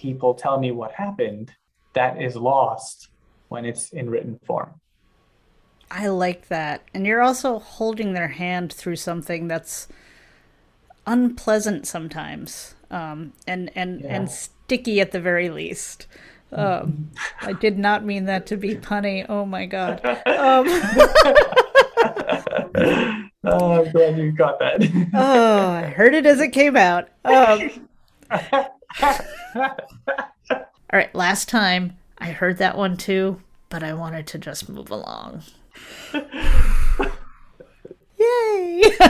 people 0.00 0.34
tell 0.34 0.58
me 0.58 0.70
what 0.70 0.92
happened 0.92 1.52
that 1.92 2.20
is 2.22 2.36
lost 2.36 3.08
when 3.48 3.64
it's 3.64 3.90
in 3.90 4.08
written 4.08 4.38
form. 4.46 4.70
I 5.90 6.06
like 6.06 6.48
that. 6.48 6.82
And 6.94 7.04
you're 7.06 7.20
also 7.20 7.58
holding 7.58 8.12
their 8.12 8.28
hand 8.28 8.72
through 8.72 8.96
something 8.96 9.48
that's 9.48 9.88
unpleasant 11.06 11.86
sometimes. 11.86 12.74
Um, 12.90 13.32
and 13.46 13.70
and 13.74 14.00
Yeah. 14.00 14.14
and 14.16 14.30
sticky 14.30 15.00
at 15.00 15.10
the 15.12 15.20
very 15.20 15.50
least. 15.50 16.06
Um, 16.52 17.10
I 17.42 17.52
did 17.52 17.78
not 17.78 18.04
mean 18.04 18.24
that 18.26 18.46
to 18.46 18.56
be 18.56 18.74
punny. 18.88 19.26
Oh 19.28 19.44
my 19.44 19.66
god. 19.66 20.00
Um, 20.26 20.66
oh, 23.44 23.82
I'm 23.84 23.90
glad 23.92 24.16
you 24.18 24.32
got 24.32 24.58
that. 24.60 24.80
oh, 25.14 25.68
I 25.70 25.82
heard 25.86 26.14
it 26.14 26.24
as 26.26 26.40
it 26.40 26.48
came 26.48 26.76
out. 26.76 27.08
All 29.02 29.68
right, 30.92 31.14
last 31.14 31.48
time 31.48 31.96
I 32.18 32.30
heard 32.30 32.58
that 32.58 32.76
one 32.76 32.96
too, 32.96 33.40
but 33.68 33.82
I 33.82 33.94
wanted 33.94 34.26
to 34.28 34.38
just 34.38 34.68
move 34.68 34.90
along. 34.90 35.42
Yay! 36.12 36.22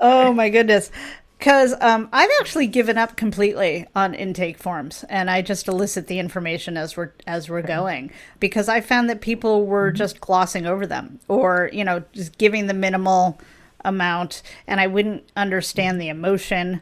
oh 0.00 0.32
my 0.34 0.48
goodness. 0.50 0.90
Because 1.38 1.74
um, 1.82 2.08
I've 2.10 2.30
actually 2.40 2.66
given 2.66 2.96
up 2.96 3.16
completely 3.16 3.86
on 3.94 4.14
intake 4.14 4.56
forms, 4.56 5.04
and 5.10 5.30
I 5.30 5.42
just 5.42 5.68
elicit 5.68 6.06
the 6.06 6.18
information 6.18 6.78
as 6.78 6.96
we're 6.96 7.12
as 7.26 7.50
we're 7.50 7.60
going. 7.60 8.10
Because 8.40 8.66
I 8.66 8.80
found 8.80 9.10
that 9.10 9.20
people 9.20 9.66
were 9.66 9.90
just 9.90 10.22
glossing 10.22 10.64
over 10.64 10.86
them, 10.86 11.20
or 11.28 11.68
you 11.70 11.84
know, 11.84 12.02
just 12.14 12.38
giving 12.38 12.66
the 12.66 12.72
minimal 12.72 13.38
amount, 13.84 14.42
and 14.66 14.80
I 14.80 14.86
wouldn't 14.86 15.24
understand 15.36 16.00
the 16.00 16.08
emotion 16.08 16.80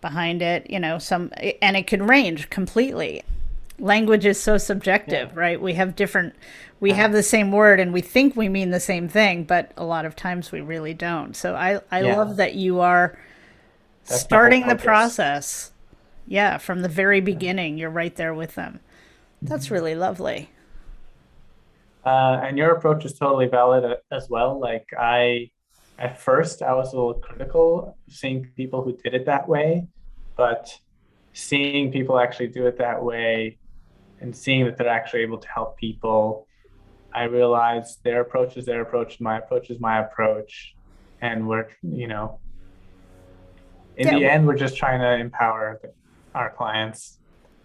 behind 0.00 0.42
it. 0.42 0.68
You 0.70 0.80
know, 0.80 0.98
some 0.98 1.32
and 1.62 1.76
it 1.76 1.86
can 1.86 2.06
range 2.06 2.50
completely. 2.50 3.22
Language 3.78 4.24
is 4.24 4.40
so 4.40 4.56
subjective, 4.58 5.36
right? 5.36 5.60
We 5.60 5.74
have 5.74 5.96
different, 5.96 6.34
we 6.80 6.94
have 6.94 7.12
the 7.12 7.22
same 7.22 7.52
word, 7.52 7.78
and 7.78 7.92
we 7.92 8.00
think 8.00 8.34
we 8.34 8.48
mean 8.48 8.70
the 8.70 8.80
same 8.80 9.06
thing, 9.08 9.44
but 9.44 9.72
a 9.76 9.84
lot 9.84 10.06
of 10.06 10.16
times 10.16 10.50
we 10.50 10.60
really 10.62 10.94
don't. 10.94 11.36
So 11.36 11.54
I 11.54 11.80
I 11.90 12.00
Yeah. 12.00 12.16
love 12.16 12.36
that 12.36 12.54
you 12.54 12.80
are 12.80 13.18
That's 14.08 14.22
starting 14.22 14.66
the 14.66 14.76
focus. 14.76 14.84
process. 14.84 15.72
Yeah, 16.26 16.58
from 16.58 16.82
the 16.82 16.88
very 16.88 17.20
beginning, 17.20 17.78
you're 17.78 17.90
right 17.90 18.14
there 18.16 18.34
with 18.34 18.54
them. 18.56 18.80
That's 19.46 19.70
really 19.70 19.94
lovely. 19.94 20.50
Uh, 22.04 22.40
and 22.42 22.56
your 22.56 22.72
approach 22.72 23.04
is 23.04 23.18
totally 23.18 23.48
valid 23.48 23.96
as 24.12 24.28
well. 24.30 24.60
Like 24.60 24.86
I, 24.98 25.50
at 25.98 26.20
first, 26.20 26.62
I 26.62 26.74
was 26.74 26.92
a 26.92 26.96
little 26.96 27.14
critical 27.14 27.88
of 27.88 27.94
seeing 28.14 28.46
people 28.56 28.82
who 28.82 28.96
did 28.96 29.14
it 29.14 29.26
that 29.26 29.48
way, 29.48 29.86
but 30.36 30.70
seeing 31.32 31.90
people 31.90 32.18
actually 32.18 32.48
do 32.48 32.66
it 32.66 32.78
that 32.78 33.02
way 33.02 33.58
and 34.20 34.34
seeing 34.34 34.64
that 34.64 34.76
they're 34.76 34.88
actually 34.88 35.20
able 35.22 35.38
to 35.38 35.48
help 35.48 35.78
people, 35.78 36.46
I 37.14 37.24
realized 37.24 38.02
their 38.04 38.20
approach 38.20 38.56
is 38.56 38.66
their 38.66 38.82
approach, 38.82 39.20
my 39.20 39.38
approach 39.38 39.70
is 39.70 39.80
my 39.80 40.00
approach. 40.00 40.74
And 41.22 41.48
we're, 41.48 41.68
you 41.82 42.08
know, 42.08 42.40
in 43.96 44.08
Yeah. 44.08 44.18
the 44.18 44.30
end, 44.30 44.46
we're 44.46 44.56
just 44.56 44.76
trying 44.76 45.00
to 45.00 45.14
empower 45.14 45.80
our 46.34 46.50
clients 46.50 47.18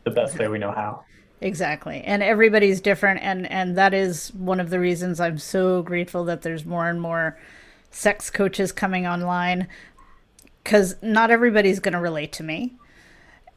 the 0.06 0.12
best 0.12 0.40
way 0.40 0.48
we 0.48 0.58
know 0.58 0.72
how. 0.72 1.04
Exactly. 1.42 2.02
And 2.06 2.24
everybody's 2.24 2.80
different 2.82 3.20
and 3.22 3.50
and 3.52 3.76
that 3.78 3.94
is 3.94 4.34
one 4.36 4.60
of 4.60 4.70
the 4.70 4.80
reasons 4.80 5.20
I'm 5.20 5.38
so 5.38 5.82
grateful 5.82 6.24
that 6.26 6.44
there's 6.44 6.66
more 6.66 6.88
and 6.88 7.02
more 7.02 7.38
sex 7.92 8.30
coaches 8.30 8.72
coming 8.72 9.06
online 9.06 9.68
cuz 10.64 10.96
not 11.02 11.30
everybody's 11.32 11.80
going 11.80 11.94
to 11.94 12.00
relate 12.00 12.32
to 12.34 12.44
me. 12.44 12.74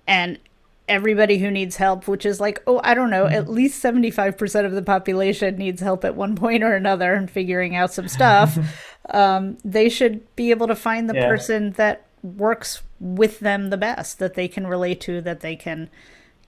And 0.06 0.38
everybody 0.86 1.38
who 1.38 1.50
needs 1.50 1.76
help, 1.76 2.06
which 2.06 2.26
is 2.26 2.40
like, 2.40 2.62
oh, 2.66 2.78
I 2.84 2.92
don't 2.92 3.08
know, 3.10 3.26
at 3.26 3.48
least 3.48 3.82
75% 3.82 4.66
of 4.66 4.72
the 4.72 4.82
population 4.82 5.56
needs 5.56 5.80
help 5.80 6.04
at 6.04 6.14
one 6.14 6.34
point 6.44 6.62
or 6.62 6.74
another 6.74 7.14
in 7.14 7.26
figuring 7.26 7.74
out 7.74 7.92
some 7.92 8.08
stuff. 8.08 8.58
um, 9.10 9.56
they 9.64 9.88
should 9.88 10.34
be 10.36 10.50
able 10.50 10.66
to 10.66 10.74
find 10.76 11.08
the 11.08 11.14
Yeah. 11.14 11.26
person 11.26 11.72
that 11.72 12.04
works 12.22 12.82
with 13.00 13.40
them 13.40 13.70
the 13.70 13.76
best, 13.76 14.18
that 14.18 14.34
they 14.34 14.48
can 14.48 14.66
relate 14.66 15.00
to, 15.02 15.20
that 15.22 15.40
they 15.40 15.56
can 15.56 15.88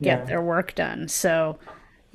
get 0.02 0.20
Yeah. 0.20 0.24
their 0.26 0.42
work 0.42 0.74
done. 0.74 1.08
So, 1.08 1.58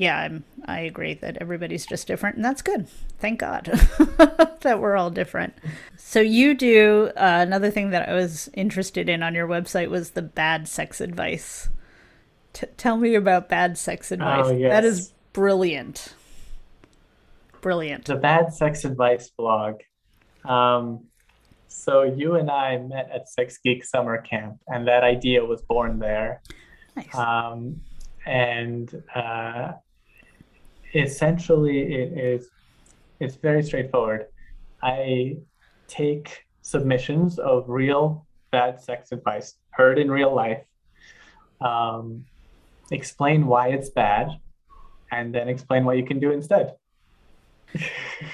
yeah, 0.01 0.17
I'm, 0.17 0.43
I 0.65 0.79
agree 0.79 1.13
that 1.13 1.37
everybody's 1.37 1.85
just 1.85 2.07
different, 2.07 2.35
and 2.35 2.43
that's 2.43 2.63
good. 2.63 2.87
Thank 3.19 3.39
God 3.39 3.65
that 4.61 4.79
we're 4.79 4.95
all 4.95 5.11
different. 5.11 5.53
So, 5.95 6.19
you 6.19 6.55
do 6.55 7.11
uh, 7.15 7.45
another 7.45 7.69
thing 7.69 7.91
that 7.91 8.09
I 8.09 8.13
was 8.13 8.49
interested 8.55 9.09
in 9.09 9.21
on 9.21 9.35
your 9.35 9.47
website 9.47 9.91
was 9.91 10.11
the 10.11 10.23
bad 10.23 10.67
sex 10.67 11.01
advice. 11.01 11.69
T- 12.51 12.65
tell 12.77 12.97
me 12.97 13.13
about 13.13 13.47
bad 13.47 13.77
sex 13.77 14.11
advice. 14.11 14.45
Oh, 14.47 14.57
yes. 14.57 14.71
That 14.71 14.83
is 14.85 15.13
brilliant. 15.33 16.15
Brilliant. 17.61 18.05
The 18.05 18.15
Bad 18.15 18.51
Sex 18.55 18.85
Advice 18.85 19.29
blog. 19.37 19.81
Um, 20.45 21.05
so 21.67 22.01
you 22.01 22.37
and 22.37 22.49
I 22.49 22.79
met 22.79 23.11
at 23.13 23.29
Sex 23.29 23.59
Geek 23.63 23.85
Summer 23.85 24.19
Camp, 24.19 24.57
and 24.67 24.87
that 24.87 25.03
idea 25.03 25.45
was 25.45 25.61
born 25.61 25.99
there. 25.99 26.41
Nice. 26.95 27.13
Um, 27.13 27.81
and 28.25 29.03
uh, 29.13 29.73
essentially, 30.93 31.93
it 31.93 32.17
is 32.17 32.49
it's 33.19 33.35
very 33.35 33.63
straightforward. 33.63 34.27
I 34.81 35.37
take 35.87 36.45
submissions 36.61 37.39
of 37.39 37.69
real 37.69 38.25
bad 38.51 38.81
sex 38.81 39.11
advice 39.11 39.55
heard 39.71 39.97
in 39.99 40.09
real 40.11 40.33
life, 40.33 40.63
um, 41.61 42.25
explain 42.91 43.47
why 43.47 43.69
it's 43.69 43.89
bad, 43.89 44.29
and 45.11 45.33
then 45.33 45.47
explain 45.47 45.85
what 45.85 45.97
you 45.97 46.05
can 46.05 46.19
do 46.19 46.31
instead. 46.31 46.75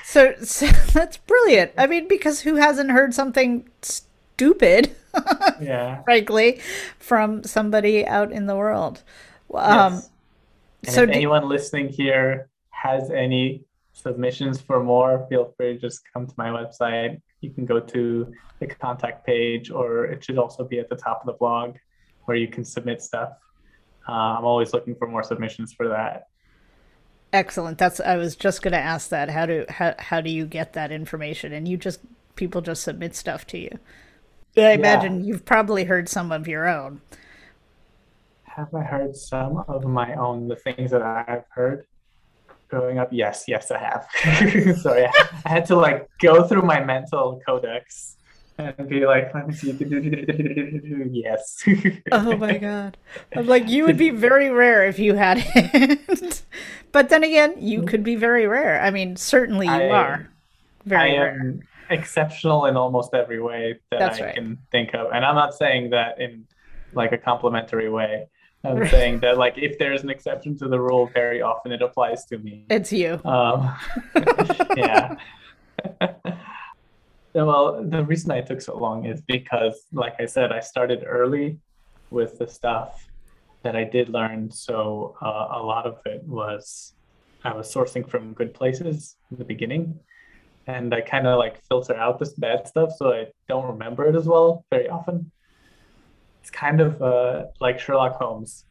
So, 0.03 0.33
so 0.41 0.67
that's 0.93 1.17
brilliant. 1.17 1.71
I 1.77 1.87
mean, 1.87 2.07
because 2.07 2.41
who 2.41 2.55
hasn't 2.55 2.91
heard 2.91 3.13
something 3.13 3.69
stupid, 3.81 4.95
Yeah. 5.61 6.01
frankly, 6.03 6.61
from 6.99 7.43
somebody 7.43 8.05
out 8.05 8.31
in 8.31 8.47
the 8.47 8.55
world? 8.55 9.03
Um, 9.53 9.93
Yes. 9.93 10.09
And 10.85 10.93
so 10.93 11.03
if 11.03 11.09
do- 11.09 11.13
anyone 11.13 11.47
listening 11.47 11.89
here 11.89 12.49
has 12.69 13.09
any 13.09 13.63
submissions 13.93 14.61
for 14.61 14.83
more, 14.83 15.25
feel 15.29 15.53
free 15.57 15.73
to 15.73 15.79
just 15.79 16.01
come 16.13 16.27
to 16.27 16.33
my 16.37 16.49
website. 16.49 17.19
You 17.41 17.51
can 17.51 17.65
go 17.65 17.79
to 17.79 18.31
the 18.59 18.67
contact 18.67 19.25
page, 19.25 19.69
or 19.71 20.05
it 20.05 20.23
should 20.23 20.37
also 20.37 20.63
be 20.63 20.79
at 20.79 20.89
the 20.89 20.95
top 20.95 21.21
of 21.21 21.27
the 21.27 21.33
blog 21.33 21.75
where 22.25 22.37
you 22.37 22.47
can 22.47 22.63
submit 22.63 23.01
stuff. 23.01 23.33
Uh, 24.07 24.11
I'm 24.11 24.45
always 24.45 24.73
looking 24.73 24.95
for 24.95 25.07
more 25.07 25.23
submissions 25.23 25.73
for 25.73 25.87
that. 25.89 26.27
Excellent. 27.33 27.77
That's 27.77 27.99
I 27.99 28.15
was 28.15 28.35
just 28.35 28.61
going 28.61 28.71
to 28.71 28.79
ask 28.79 29.09
that. 29.09 29.29
How 29.29 29.45
do 29.45 29.65
how 29.69 29.95
how 29.99 30.21
do 30.21 30.29
you 30.29 30.45
get 30.45 30.73
that 30.73 30.91
information? 30.91 31.51
And 31.51 31.67
you 31.67 31.77
just 31.77 31.99
people 32.35 32.61
just 32.61 32.83
submit 32.83 33.15
stuff 33.15 33.45
to 33.47 33.57
you. 33.57 33.79
I 34.55 34.71
imagine 34.71 35.23
you've 35.23 35.45
probably 35.45 35.83
heard 35.83 36.09
some 36.09 36.31
of 36.31 36.47
your 36.47 36.67
own. 36.67 37.01
Have 38.57 38.73
I 38.73 38.81
heard 38.81 39.15
some 39.15 39.63
of 39.67 39.83
my 39.85 40.15
own, 40.15 40.47
the 40.47 40.55
things 40.55 40.89
that 40.89 41.03
I've 41.03 41.43
heard 41.51 41.85
growing 42.69 42.97
up? 42.97 43.09
Yes, 43.11 43.43
yes, 43.47 43.69
I 43.69 43.77
have. 43.77 44.07
Sorry, 44.81 45.05
I 45.05 45.11
I 45.45 45.49
had 45.49 45.65
to 45.67 45.75
like 45.75 46.07
go 46.19 46.43
through 46.43 46.63
my 46.63 46.83
mental 46.83 47.39
codex 47.45 48.17
and 48.57 48.89
be 48.89 49.05
like, 49.05 49.31
let 49.35 49.47
me 49.47 49.53
see. 49.53 49.73
Yes. 51.11 51.63
Oh 52.11 52.35
my 52.35 52.57
god. 52.57 52.97
I'm 53.35 53.45
like 53.45 53.69
you 53.69 53.85
would 53.85 53.97
be 53.97 54.09
very 54.09 54.49
rare 54.49 54.87
if 54.87 54.97
you 54.97 55.13
had 55.13 55.37
it. 55.53 56.41
but 56.91 57.09
then 57.09 57.23
again, 57.23 57.53
you 57.59 57.83
could 57.83 58.03
be 58.03 58.15
very 58.15 58.47
rare. 58.47 58.81
I 58.81 58.89
mean, 58.89 59.17
certainly 59.17 59.67
you 59.67 59.71
I- 59.71 59.89
are 59.89 60.29
I 60.87 60.89
very 60.89 61.11
rare. 61.19 61.29
am 61.39 61.59
exceptional 61.91 62.65
in 62.65 62.75
almost 62.75 63.13
every 63.13 63.39
way 63.39 63.79
that 63.91 63.99
That's 63.99 64.19
I 64.19 64.25
right. 64.25 64.35
can 64.35 64.57
think 64.71 64.95
of. 64.95 65.11
And 65.13 65.23
I'm 65.23 65.35
not 65.35 65.53
saying 65.53 65.91
that 65.91 66.19
in 66.19 66.47
like 66.93 67.11
a 67.11 67.17
complimentary 67.19 67.89
way. 67.89 68.27
I'm 68.67 68.87
saying 68.97 69.19
that 69.21 69.37
like 69.37 69.57
if 69.57 69.77
there's 69.79 70.03
an 70.03 70.09
exception 70.09 70.57
to 70.59 70.67
the 70.67 70.79
rule, 70.79 71.09
very 71.13 71.41
often 71.41 71.71
it 71.71 71.81
applies 71.81 72.25
to 72.25 72.37
me. 72.37 72.65
It's 72.69 72.91
you. 72.91 73.19
Um, 73.25 73.75
yeah. 74.77 75.15
well, 77.33 77.83
the 77.83 78.03
reason 78.03 78.31
I 78.31 78.41
took 78.41 78.61
so 78.61 78.77
long 78.77 79.05
is 79.05 79.21
because, 79.21 79.85
like 79.91 80.15
I 80.19 80.25
said, 80.25 80.51
I 80.51 80.59
started 80.59 81.03
early 81.05 81.59
with 82.09 82.39
the 82.39 82.47
stuff 82.47 83.07
that 83.63 83.75
I 83.75 83.83
did 83.83 84.09
learn. 84.09 84.51
So 84.51 85.15
uh, 85.21 85.47
a 85.51 85.61
lot 85.61 85.85
of 85.85 85.99
it 86.05 86.23
was 86.23 86.93
I 87.43 87.53
was 87.53 87.73
sourcing 87.73 88.07
from 88.07 88.33
good 88.33 88.53
places 88.53 89.15
in 89.31 89.37
the 89.37 89.45
beginning. 89.45 89.99
And 90.67 90.93
I 90.93 90.99
kind 90.99 91.27
of 91.27 91.37
like 91.37 91.63
filter 91.69 91.95
out 91.95 92.19
this 92.19 92.33
bad 92.33 92.67
stuff 92.67 92.91
so 92.97 93.13
I 93.13 93.27
don't 93.47 93.65
remember 93.65 94.05
it 94.05 94.15
as 94.15 94.25
well 94.25 94.65
very 94.69 94.89
often. 94.89 95.31
It's 96.47 96.55
kind 96.57 96.79
of 96.79 97.01
uh, 97.01 97.47
like 97.59 97.77
Sherlock 97.77 98.15
Holmes, 98.15 98.63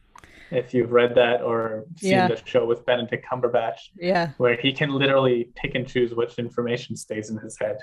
if 0.49 0.73
you've 0.73 0.91
read 0.91 1.13
that 1.13 1.43
or 1.43 1.85
seen 1.97 2.09
Yeah. 2.13 2.27
the 2.27 2.41
show 2.43 2.65
with 2.65 2.83
Benedict 2.87 3.23
Cumberbatch 3.31 3.89
Yeah. 3.95 4.31
where 4.37 4.55
he 4.55 4.73
can 4.73 4.89
literally 4.95 5.49
pick 5.53 5.75
and 5.75 5.87
choose 5.87 6.15
which 6.15 6.39
information 6.39 6.95
stays 6.95 7.29
in 7.29 7.37
his 7.37 7.55
head. 7.59 7.77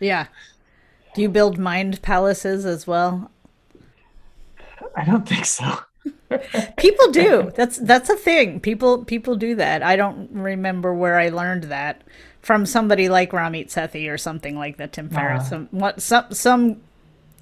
Yeah. 0.00 0.26
Do 1.14 1.22
you 1.22 1.28
build 1.28 1.58
mind 1.58 2.02
palaces 2.02 2.66
as 2.66 2.88
well? 2.88 3.30
I 4.96 5.04
don't 5.04 5.28
think 5.28 5.44
so. 5.44 5.78
People 6.76 7.12
do. 7.12 7.52
That's 7.54 7.78
that's 7.78 8.10
a 8.10 8.16
thing. 8.16 8.58
People 8.58 9.04
people 9.04 9.36
do 9.36 9.54
that. 9.54 9.84
I 9.84 9.94
don't 9.94 10.28
remember 10.32 10.92
where 10.92 11.20
I 11.20 11.28
learned 11.28 11.64
that 11.64 12.02
from 12.42 12.66
somebody 12.66 13.08
like 13.08 13.30
Ramit 13.30 13.66
Sethi 13.68 14.10
or 14.12 14.18
something 14.18 14.56
like 14.56 14.76
that. 14.78 14.92
Tim 14.92 15.08
Ferriss. 15.08 15.44
Ah. 15.46 15.48
Some 15.50 15.68
what 15.70 16.02
some 16.02 16.24
some 16.32 16.80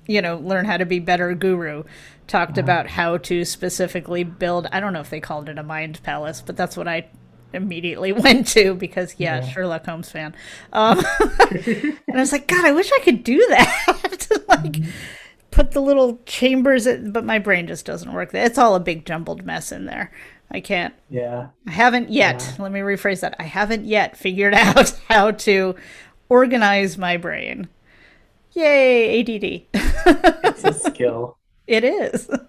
you 0.06 0.22
know 0.22 0.38
learn 0.38 0.64
how 0.64 0.76
to 0.76 0.86
be 0.86 0.98
better 0.98 1.34
guru 1.34 1.84
talked 2.26 2.58
about 2.58 2.86
how 2.88 3.18
to 3.18 3.44
specifically 3.44 4.24
build. 4.24 4.66
I 4.72 4.80
don't 4.80 4.92
know 4.92 5.00
if 5.00 5.10
they 5.10 5.20
called 5.20 5.48
it 5.48 5.58
a 5.58 5.62
mind 5.62 6.02
palace, 6.02 6.42
but 6.44 6.56
that's 6.56 6.76
what 6.76 6.88
I 6.88 7.08
immediately 7.52 8.12
went 8.12 8.48
to 8.48 8.74
because 8.74 9.14
yeah, 9.18 9.46
Sherlock 9.46 9.86
Holmes 9.86 10.10
fan. 10.10 10.34
Um, 10.72 10.98
and 11.20 11.98
I 12.08 12.20
was 12.20 12.32
like, 12.32 12.48
God, 12.48 12.64
I 12.64 12.72
wish 12.72 12.90
I 12.92 13.00
could 13.00 13.24
do 13.24 13.38
that. 13.50 14.44
like 14.48 14.76
put 15.50 15.72
the 15.72 15.80
little 15.80 16.20
chambers 16.26 16.86
in, 16.86 17.12
but 17.12 17.24
my 17.24 17.38
brain 17.38 17.66
just 17.66 17.86
doesn't 17.86 18.12
work. 18.12 18.34
It's 18.34 18.58
all 18.58 18.74
a 18.74 18.80
big 18.80 19.04
jumbled 19.06 19.44
mess 19.44 19.70
in 19.70 19.86
there. 19.86 20.10
I 20.50 20.60
can't. 20.60 20.94
Yeah. 21.08 21.48
I 21.66 21.70
haven't 21.70 22.10
yet. 22.10 22.56
Let 22.58 22.70
me 22.70 22.80
rephrase 22.80 23.20
that. 23.20 23.36
I 23.38 23.44
haven't 23.44 23.86
yet 23.86 24.16
figured 24.16 24.54
out 24.54 24.90
how 25.08 25.30
to 25.32 25.74
organize 26.28 26.98
my 26.98 27.16
brain. 27.16 27.68
Yay, 28.54 29.20
ADD. 29.20 29.66
It's 30.44 30.64
a 30.64 30.72
skill. 30.72 31.38
it 31.66 31.84
is. 31.84 32.30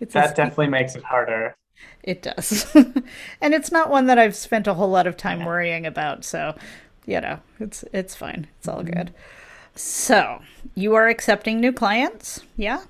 It's 0.00 0.14
That 0.14 0.34
definitely 0.34 0.68
makes 0.68 0.96
it 0.96 1.04
harder. 1.04 1.54
It 2.02 2.22
does. 2.22 2.74
and 3.42 3.52
it's 3.52 3.70
not 3.70 3.90
one 3.90 4.06
that 4.06 4.18
I've 4.18 4.34
spent 4.34 4.66
a 4.66 4.72
whole 4.72 4.88
lot 4.88 5.06
of 5.06 5.18
time 5.18 5.44
worrying 5.44 5.84
about, 5.84 6.24
so 6.24 6.56
you 7.04 7.20
know, 7.20 7.40
it's 7.58 7.84
it's 7.92 8.14
fine. 8.14 8.46
It's 8.58 8.66
all 8.66 8.78
mm-hmm. 8.78 8.92
good. 8.92 9.14
So, 9.74 10.40
you 10.74 10.94
are 10.94 11.08
accepting 11.08 11.60
new 11.60 11.72
clients? 11.72 12.40
Yeah? 12.56 12.84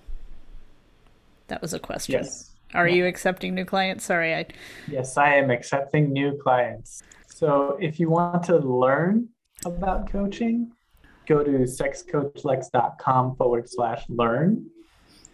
That 1.49 1.61
was 1.61 1.75
a 1.75 1.79
question. 1.79 2.15
Yes. 2.15 2.51
Are 2.75 2.89
you 2.89 3.07
accepting 3.07 3.55
new 3.55 3.65
clients? 3.65 4.05
Sorry, 4.05 4.35
I 4.35 4.47
Yes, 4.89 5.17
I 5.17 5.35
am 5.35 5.51
accepting 5.51 6.13
new 6.13 6.39
clients. 6.41 7.03
So 7.27 7.77
if 7.81 7.99
you 7.99 8.09
want 8.09 8.45
to 8.45 8.59
learn 8.59 9.29
about 9.65 10.11
coaching, 10.11 10.71
go 11.27 11.43
to 11.43 11.51
sexcoachlex.com 11.51 13.37
forward 13.37 13.69
slash 13.69 14.05
learn. 14.09 14.67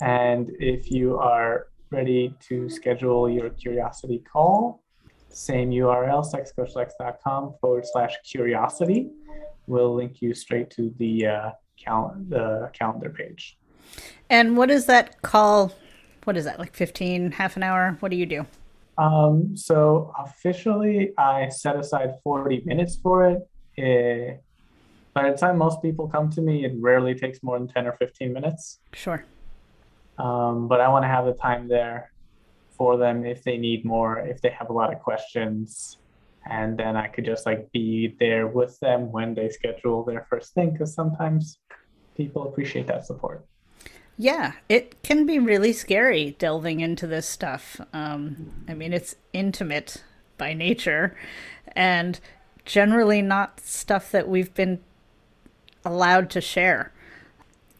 And 0.00 0.50
if 0.58 0.90
you 0.90 1.18
are 1.18 1.68
ready 1.90 2.34
to 2.48 2.68
schedule 2.68 3.28
your 3.30 3.50
curiosity 3.50 4.22
call, 4.30 4.82
same 5.28 5.70
URL, 5.70 6.24
sexcoachlex.com 6.24 7.54
forward 7.60 7.84
slash 7.86 8.14
curiosity 8.24 9.10
We'll 9.66 9.94
link 9.94 10.22
you 10.22 10.32
straight 10.32 10.70
to 10.70 10.94
the, 10.98 11.26
uh, 11.26 11.50
cal- 11.82 12.16
the 12.28 12.70
calendar 12.72 13.10
page. 13.10 13.58
And 14.30 14.56
what 14.56 14.70
is 14.70 14.86
that 14.86 15.22
call 15.22 15.72
what 16.24 16.36
is 16.36 16.44
that, 16.44 16.58
like 16.58 16.74
15, 16.74 17.30
half 17.30 17.56
an 17.56 17.62
hour? 17.62 17.96
What 18.00 18.10
do 18.10 18.16
you 18.16 18.26
do? 18.26 18.44
Um, 18.98 19.56
so 19.56 20.12
officially, 20.18 21.12
I 21.16 21.48
set 21.50 21.76
aside 21.76 22.14
40 22.24 22.62
minutes 22.66 22.96
for 22.96 23.28
it. 23.28 23.48
Eh, 23.78 24.38
by 25.16 25.30
the 25.30 25.36
time 25.36 25.56
most 25.56 25.80
people 25.80 26.06
come 26.06 26.28
to 26.28 26.42
me, 26.42 26.66
it 26.66 26.74
rarely 26.78 27.14
takes 27.14 27.42
more 27.42 27.58
than 27.58 27.66
10 27.66 27.86
or 27.86 27.92
15 27.92 28.34
minutes. 28.34 28.80
Sure. 28.92 29.24
Um, 30.18 30.68
but 30.68 30.82
I 30.82 30.88
want 30.88 31.04
to 31.04 31.08
have 31.08 31.24
the 31.24 31.32
time 31.32 31.68
there 31.68 32.12
for 32.68 32.98
them 32.98 33.24
if 33.24 33.42
they 33.42 33.56
need 33.56 33.82
more, 33.82 34.18
if 34.18 34.42
they 34.42 34.50
have 34.50 34.68
a 34.68 34.74
lot 34.74 34.92
of 34.92 35.00
questions. 35.00 35.96
And 36.44 36.78
then 36.78 36.96
I 36.96 37.08
could 37.08 37.24
just 37.24 37.46
like 37.46 37.72
be 37.72 38.14
there 38.20 38.46
with 38.46 38.78
them 38.80 39.10
when 39.10 39.32
they 39.32 39.48
schedule 39.48 40.04
their 40.04 40.26
first 40.28 40.52
thing, 40.52 40.72
because 40.72 40.92
sometimes 40.92 41.60
people 42.14 42.46
appreciate 42.48 42.86
that 42.88 43.06
support. 43.06 43.46
Yeah, 44.18 44.52
it 44.68 45.02
can 45.02 45.24
be 45.24 45.38
really 45.38 45.72
scary 45.72 46.36
delving 46.38 46.80
into 46.80 47.06
this 47.06 47.26
stuff. 47.26 47.80
Um, 47.94 48.64
I 48.68 48.74
mean, 48.74 48.92
it's 48.92 49.16
intimate 49.32 50.04
by 50.36 50.52
nature 50.52 51.16
and 51.74 52.20
generally 52.66 53.22
not 53.22 53.60
stuff 53.60 54.10
that 54.10 54.28
we've 54.28 54.52
been 54.52 54.80
allowed 55.86 56.30
to 56.30 56.40
share. 56.40 56.92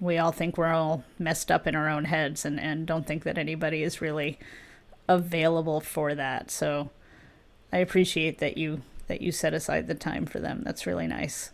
We 0.00 0.18
all 0.18 0.32
think 0.32 0.56
we're 0.56 0.72
all 0.72 1.04
messed 1.18 1.50
up 1.50 1.66
in 1.66 1.74
our 1.74 1.88
own 1.88 2.04
heads 2.04 2.44
and, 2.44 2.60
and 2.60 2.86
don't 2.86 3.06
think 3.06 3.24
that 3.24 3.38
anybody 3.38 3.82
is 3.82 4.00
really 4.00 4.38
available 5.08 5.80
for 5.80 6.14
that. 6.14 6.50
So 6.50 6.90
I 7.72 7.78
appreciate 7.78 8.38
that 8.38 8.56
you 8.56 8.82
that 9.08 9.20
you 9.20 9.30
set 9.30 9.54
aside 9.54 9.86
the 9.86 9.94
time 9.94 10.26
for 10.26 10.40
them. 10.40 10.62
That's 10.64 10.86
really 10.86 11.06
nice. 11.06 11.50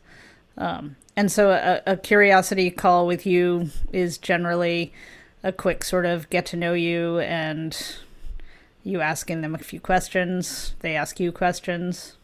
Um, 0.56 0.96
and 1.16 1.30
so 1.30 1.50
a, 1.50 1.82
a, 1.86 1.96
curiosity 1.96 2.70
call 2.70 3.06
with 3.06 3.26
you 3.26 3.70
is 3.92 4.18
generally 4.18 4.92
a 5.42 5.52
quick 5.52 5.84
sort 5.84 6.06
of 6.06 6.28
get 6.30 6.46
to 6.46 6.56
know 6.56 6.72
you 6.72 7.18
and 7.20 7.96
you 8.84 9.00
asking 9.00 9.40
them 9.40 9.54
a 9.54 9.58
few 9.58 9.80
questions. 9.80 10.74
They 10.80 10.94
ask 10.94 11.20
you 11.20 11.32
questions. 11.32 12.16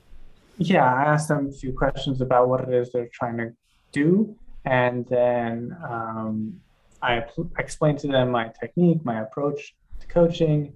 Yeah, 0.58 0.84
I 0.84 1.04
ask 1.04 1.28
them 1.28 1.48
a 1.48 1.52
few 1.52 1.72
questions 1.72 2.20
about 2.20 2.48
what 2.48 2.62
it 2.62 2.74
is 2.74 2.90
they're 2.90 3.08
trying 3.12 3.36
to 3.38 3.52
do. 3.92 4.36
And 4.64 5.06
then 5.06 5.76
um, 5.88 6.60
I 7.02 7.24
explain 7.58 7.96
to 7.98 8.08
them 8.08 8.30
my 8.30 8.50
technique, 8.60 9.04
my 9.04 9.20
approach 9.20 9.74
to 10.00 10.06
coaching, 10.06 10.74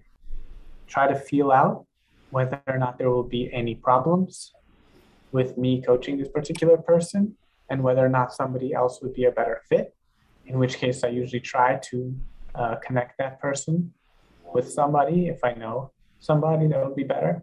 try 0.87 1.07
to 1.09 1.15
feel 1.15 1.51
out 1.51 1.87
whether 2.31 2.61
or 2.67 2.79
not 2.79 2.99
there 2.99 3.11
will 3.11 3.23
be 3.23 3.53
any 3.53 3.75
problems 3.75 4.53
with 5.33 5.59
me 5.59 5.83
coaching 5.83 6.19
this 6.19 6.29
particular 6.29 6.77
person 6.77 7.35
and 7.71 7.83
whether 7.83 8.05
or 8.05 8.09
not 8.09 8.33
somebody 8.33 8.73
else 8.73 9.01
would 9.03 9.15
be 9.15 9.25
a 9.25 9.31
better 9.31 9.63
fit. 9.69 9.95
In 10.47 10.59
which 10.59 10.77
case, 10.77 11.05
I 11.05 11.09
usually 11.09 11.41
try 11.41 11.79
to 11.91 12.15
uh, 12.55 12.75
connect 12.77 13.19
that 13.19 13.41
person 13.41 13.93
with 14.53 14.71
somebody 14.71 15.29
if 15.29 15.43
I 15.43 15.53
know 15.55 15.93
somebody 16.21 16.67
that 16.69 16.85
would 16.85 16.97
be 16.97 17.05
better. 17.05 17.43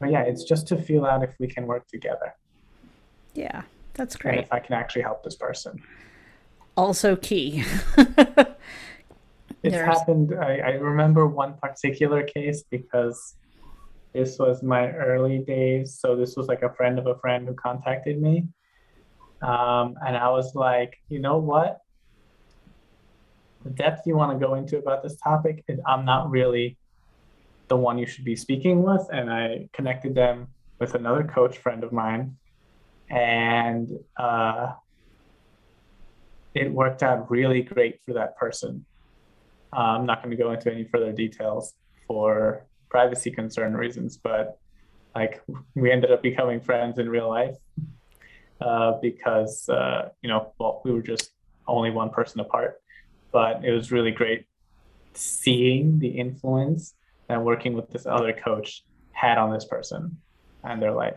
But 0.00 0.10
yeah, 0.10 0.22
it's 0.22 0.44
just 0.44 0.66
to 0.68 0.76
feel 0.76 1.04
out 1.04 1.22
if 1.22 1.34
we 1.38 1.46
can 1.46 1.66
work 1.66 1.86
together. 1.86 2.34
Yeah, 3.34 3.62
that's 3.94 4.16
great. 4.16 4.34
And 4.34 4.44
if 4.44 4.52
I 4.52 4.60
can 4.60 4.74
actually 4.74 5.02
help 5.02 5.22
this 5.22 5.36
person. 5.36 5.82
Also 6.76 7.16
key. 7.16 7.64
it's 9.62 9.76
happened. 9.76 10.34
I, 10.40 10.58
I 10.58 10.70
remember 10.72 11.26
one 11.26 11.54
particular 11.54 12.22
case 12.22 12.64
because 12.70 13.36
this 14.14 14.38
was 14.38 14.62
my 14.62 14.90
early 14.92 15.38
days. 15.38 15.98
So 15.98 16.16
this 16.16 16.36
was 16.36 16.46
like 16.46 16.62
a 16.62 16.72
friend 16.72 16.98
of 16.98 17.06
a 17.06 17.18
friend 17.18 17.46
who 17.46 17.54
contacted 17.54 18.20
me 18.20 18.46
um, 19.42 19.96
and 20.06 20.16
I 20.16 20.28
was 20.30 20.54
like, 20.54 20.98
you 21.08 21.18
know 21.18 21.38
what? 21.38 21.80
The 23.64 23.70
depth 23.70 24.06
you 24.06 24.16
want 24.16 24.38
to 24.38 24.44
go 24.44 24.54
into 24.54 24.78
about 24.78 25.02
this 25.02 25.16
topic, 25.16 25.64
I'm 25.86 26.04
not 26.04 26.30
really 26.30 26.78
the 27.68 27.76
one 27.76 27.98
you 27.98 28.06
should 28.06 28.24
be 28.24 28.36
speaking 28.36 28.82
with. 28.82 29.06
And 29.12 29.32
I 29.32 29.68
connected 29.72 30.14
them 30.14 30.48
with 30.78 30.94
another 30.94 31.24
coach 31.24 31.58
friend 31.58 31.82
of 31.82 31.92
mine. 31.92 32.36
And 33.12 33.90
uh, 34.16 34.72
it 36.54 36.72
worked 36.72 37.02
out 37.02 37.30
really 37.30 37.62
great 37.62 38.02
for 38.02 38.14
that 38.14 38.36
person. 38.38 38.84
Uh, 39.72 39.80
I'm 39.80 40.06
not 40.06 40.22
going 40.22 40.36
to 40.36 40.42
go 40.42 40.52
into 40.52 40.72
any 40.72 40.84
further 40.84 41.12
details 41.12 41.74
for 42.06 42.66
privacy 42.88 43.30
concern 43.30 43.74
reasons, 43.74 44.16
but 44.16 44.58
like 45.14 45.42
we 45.74 45.92
ended 45.92 46.10
up 46.10 46.22
becoming 46.22 46.60
friends 46.60 46.98
in 46.98 47.08
real 47.08 47.28
life 47.28 47.56
uh, 48.60 48.92
because 49.02 49.68
uh, 49.68 50.08
you 50.22 50.28
know, 50.28 50.52
well, 50.58 50.80
we 50.84 50.92
were 50.92 51.02
just 51.02 51.32
only 51.66 51.90
one 51.90 52.10
person 52.10 52.40
apart, 52.40 52.80
but 53.30 53.62
it 53.64 53.72
was 53.72 53.92
really 53.92 54.10
great 54.10 54.46
seeing 55.14 55.98
the 55.98 56.08
influence 56.08 56.94
that 57.28 57.42
working 57.42 57.74
with 57.74 57.90
this 57.90 58.06
other 58.06 58.32
coach 58.32 58.84
had 59.12 59.36
on 59.36 59.52
this 59.52 59.66
person 59.66 60.18
and 60.64 60.80
their 60.80 60.92
life. 60.92 61.16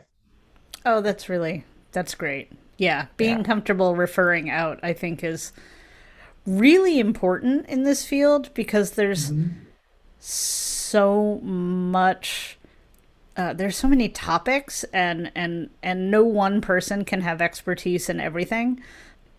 Oh, 0.86 1.01
that's 1.01 1.29
really 1.29 1.63
that's 1.95 2.13
great. 2.13 2.51
Yeah, 2.77 3.08
being 3.17 3.38
yeah. 3.38 3.43
comfortable 3.43 3.95
referring 3.95 4.49
out, 4.49 4.79
I 4.84 4.93
think, 4.93 5.23
is 5.23 5.53
really 6.45 6.99
important 6.99 7.67
in 7.67 7.84
this 7.84 8.05
field 8.05 8.53
because 8.53 8.91
there's 8.91 9.31
mm-hmm. 9.31 9.53
so 10.19 11.39
much 11.41 12.60
uh, 13.38 13.53
there's 13.53 13.75
so 13.75 13.88
many 13.88 14.10
topics 14.10 14.84
and 14.93 15.31
and 15.36 15.69
and 15.81 16.12
no 16.12 16.23
one 16.23 16.62
person 16.62 17.03
can 17.03 17.21
have 17.21 17.41
expertise 17.41 18.10
in 18.10 18.19
everything 18.19 18.79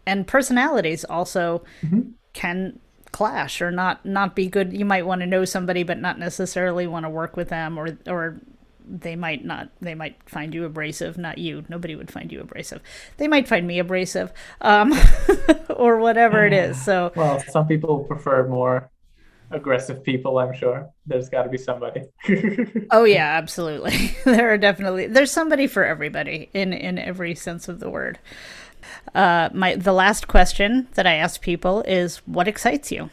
and 0.05 0.27
personalities 0.27 1.05
also 1.05 1.63
mm-hmm. 1.83 2.01
can 2.33 2.79
clash 3.13 3.63
or 3.63 3.71
not 3.71 4.05
not 4.05 4.35
be 4.35 4.49
good 4.49 4.73
you 4.73 4.85
might 4.85 5.07
want 5.07 5.21
to 5.21 5.27
know 5.27 5.45
somebody 5.45 5.83
but 5.83 5.99
not 5.99 6.19
necessarily 6.19 6.87
want 6.87 7.05
to 7.05 7.11
work 7.11 7.37
with 7.37 7.49
them 7.49 7.79
or 7.79 7.97
or 8.07 8.41
they 8.87 9.17
might 9.17 9.45
not 9.45 9.69
they 9.81 9.95
might 9.95 10.17
find 10.29 10.55
you 10.55 10.65
abrasive 10.65 11.19
not 11.19 11.39
you 11.39 11.65
nobody 11.69 11.97
would 11.97 12.11
find 12.11 12.31
you 12.31 12.41
abrasive. 12.41 12.81
They 13.17 13.29
might 13.29 13.49
find 13.49 13.67
me 13.67 13.79
abrasive 13.79 14.33
um 14.61 14.93
or 15.77 15.99
whatever 15.99 16.47
it 16.47 16.53
is 16.53 16.81
so. 16.83 17.13
Well 17.17 17.41
some 17.49 17.67
people 17.67 18.05
prefer 18.05 18.47
more 18.47 18.91
aggressive 19.51 20.03
people 20.03 20.39
i'm 20.39 20.53
sure. 20.55 20.89
There's 21.07 21.29
got 21.29 21.43
to 21.45 21.49
be 21.49 21.59
somebody. 21.59 22.03
Oh 22.91 23.05
yeah 23.05 23.37
absolutely. 23.37 24.17
There 24.25 24.53
are 24.53 24.59
definitely 24.59 25.07
there's 25.09 25.33
somebody 25.33 25.67
for 25.67 25.85
everybody 25.85 26.51
in 26.53 26.73
in 26.73 26.99
every 26.99 27.35
sense 27.35 27.69
of 27.69 27.81
the 27.81 27.91
word. 27.91 28.19
Uh 29.15 29.49
my 29.53 29.75
the 29.75 29.93
last 29.93 30.29
question 30.29 30.87
that 30.95 31.07
i 31.07 31.15
ask 31.15 31.41
people 31.41 31.83
is 31.83 32.19
what 32.27 32.47
excites 32.47 32.93
you? 32.93 33.11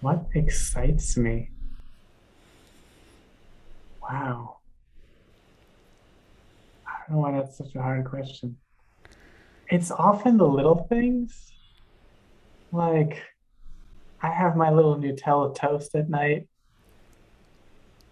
What 0.00 0.26
excites 0.34 1.16
me 1.16 1.50
wow 4.08 4.58
i 6.86 6.92
don't 7.08 7.16
know 7.16 7.22
why 7.22 7.32
that's 7.32 7.56
such 7.58 7.74
a 7.74 7.82
hard 7.82 8.04
question 8.04 8.56
it's 9.68 9.90
often 9.90 10.36
the 10.38 10.46
little 10.46 10.86
things 10.88 11.52
like 12.72 13.22
I 14.20 14.30
have 14.30 14.56
my 14.56 14.70
little 14.70 14.98
Nutella 14.98 15.54
toast 15.54 15.94
at 15.94 16.10
night. 16.10 16.48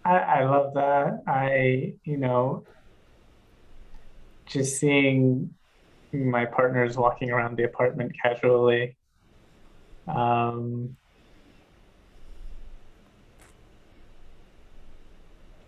I, 0.04 0.18
I 0.18 0.44
love 0.44 0.74
that. 0.74 1.22
I, 1.26 1.94
you 2.04 2.16
know, 2.16 2.64
just 4.46 4.78
seeing 4.78 5.50
my 6.12 6.44
partners 6.44 6.96
walking 6.96 7.30
around 7.30 7.56
the 7.56 7.64
apartment 7.64 8.12
casually. 8.22 8.96
Um, 10.07 10.97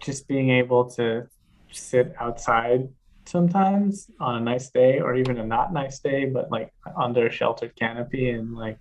just 0.09 0.27
being 0.27 0.49
able 0.51 0.89
to 0.99 1.27
sit 1.71 2.15
outside 2.19 2.89
sometimes 3.27 4.11
on 4.21 4.37
a 4.37 4.41
nice 4.41 4.71
day 4.71 5.01
or 5.01 5.15
even 5.15 5.37
a 5.37 5.45
not 5.45 5.71
nice 5.71 5.99
day, 5.99 6.25
but 6.25 6.51
like 6.51 6.73
under 6.97 7.27
a 7.27 7.31
sheltered 7.31 7.77
canopy 7.77 8.31
and 8.31 8.55
like 8.55 8.81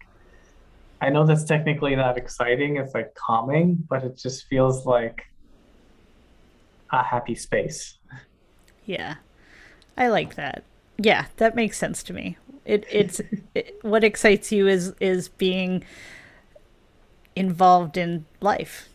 I 1.02 1.10
know 1.10 1.26
that's 1.26 1.44
technically 1.44 1.96
not 1.96 2.18
exciting. 2.18 2.78
It's 2.78 2.94
like 2.94 3.14
calming, 3.14 3.76
but 3.90 4.04
it 4.04 4.18
just 4.18 4.48
feels 4.48 4.86
like 4.86 5.22
a 6.92 7.04
happy 7.04 7.36
space. 7.36 8.00
Yeah. 8.86 9.16
I 9.98 10.08
like 10.08 10.36
that. 10.36 10.64
Yeah, 10.98 11.26
that 11.38 11.54
makes 11.56 11.78
sense 11.78 12.02
to 12.04 12.14
me. 12.14 12.38
It 12.66 12.86
it's 12.90 13.20
it, 13.54 13.78
what 13.82 14.04
excites 14.04 14.52
you 14.52 14.68
is 14.68 14.94
is 15.02 15.28
being 15.28 15.84
involved 17.36 17.98
in 17.98 18.26
life. 18.40 18.90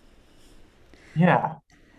Yeah. 1.14 1.56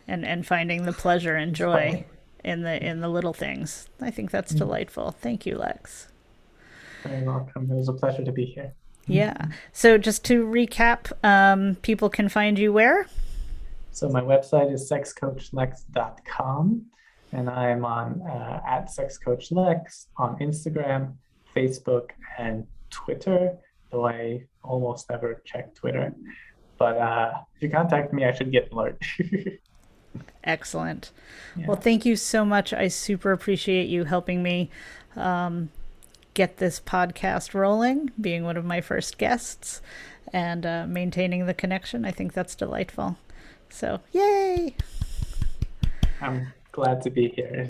And 0.07 0.25
and 0.25 0.45
finding 0.45 0.83
the 0.83 0.93
pleasure 0.93 1.35
and 1.35 1.55
joy 1.55 2.05
in 2.43 2.63
the 2.63 2.85
in 2.85 2.99
the 2.99 3.09
little 3.09 3.33
things. 3.33 3.87
I 4.01 4.11
think 4.11 4.31
that's 4.31 4.51
mm-hmm. 4.51 4.59
delightful. 4.59 5.11
Thank 5.11 5.45
you, 5.45 5.57
Lex. 5.57 6.09
Very 7.03 7.23
welcome. 7.23 7.69
It 7.71 7.75
was 7.75 7.89
a 7.89 7.93
pleasure 7.93 8.23
to 8.23 8.31
be 8.31 8.45
here. 8.45 8.73
Yeah. 9.05 9.47
So 9.73 9.97
just 9.97 10.23
to 10.25 10.45
recap, 10.45 11.11
um, 11.25 11.75
people 11.81 12.09
can 12.09 12.29
find 12.29 12.57
you 12.57 12.71
where? 12.71 13.07
So 13.91 14.09
my 14.09 14.21
website 14.21 14.73
is 14.73 14.89
sexcoachlex.com 14.89 16.85
and 17.33 17.49
I'm 17.49 17.83
on 17.83 18.21
uh, 18.21 18.61
at 18.67 18.89
sexcoachlex 18.89 20.07
on 20.17 20.37
Instagram, 20.39 21.15
Facebook, 21.55 22.11
and 22.37 22.65
Twitter. 22.89 23.57
Though 23.91 24.07
I 24.07 24.45
almost 24.63 25.09
never 25.09 25.41
check 25.45 25.75
Twitter. 25.75 26.13
But 26.77 26.97
uh, 26.97 27.33
if 27.55 27.61
you 27.61 27.69
contact 27.69 28.13
me, 28.13 28.25
I 28.25 28.31
should 28.31 28.51
get 28.51 28.71
an 28.71 28.73
alert. 28.73 29.03
Excellent. 30.43 31.11
Yeah. 31.55 31.67
Well, 31.67 31.77
thank 31.77 32.05
you 32.05 32.15
so 32.15 32.43
much. 32.43 32.73
I 32.73 32.87
super 32.87 33.31
appreciate 33.31 33.87
you 33.87 34.03
helping 34.03 34.43
me 34.43 34.69
um, 35.15 35.69
get 36.33 36.57
this 36.57 36.79
podcast 36.79 37.53
rolling, 37.53 38.11
being 38.19 38.43
one 38.43 38.57
of 38.57 38.65
my 38.65 38.81
first 38.81 39.17
guests, 39.17 39.81
and 40.31 40.65
uh, 40.65 40.85
maintaining 40.87 41.45
the 41.45 41.53
connection. 41.53 42.05
I 42.05 42.11
think 42.11 42.33
that's 42.33 42.55
delightful. 42.55 43.17
So, 43.69 44.01
yay! 44.11 44.75
I'm 46.21 46.53
glad 46.71 47.01
to 47.03 47.09
be 47.09 47.29
here. 47.29 47.69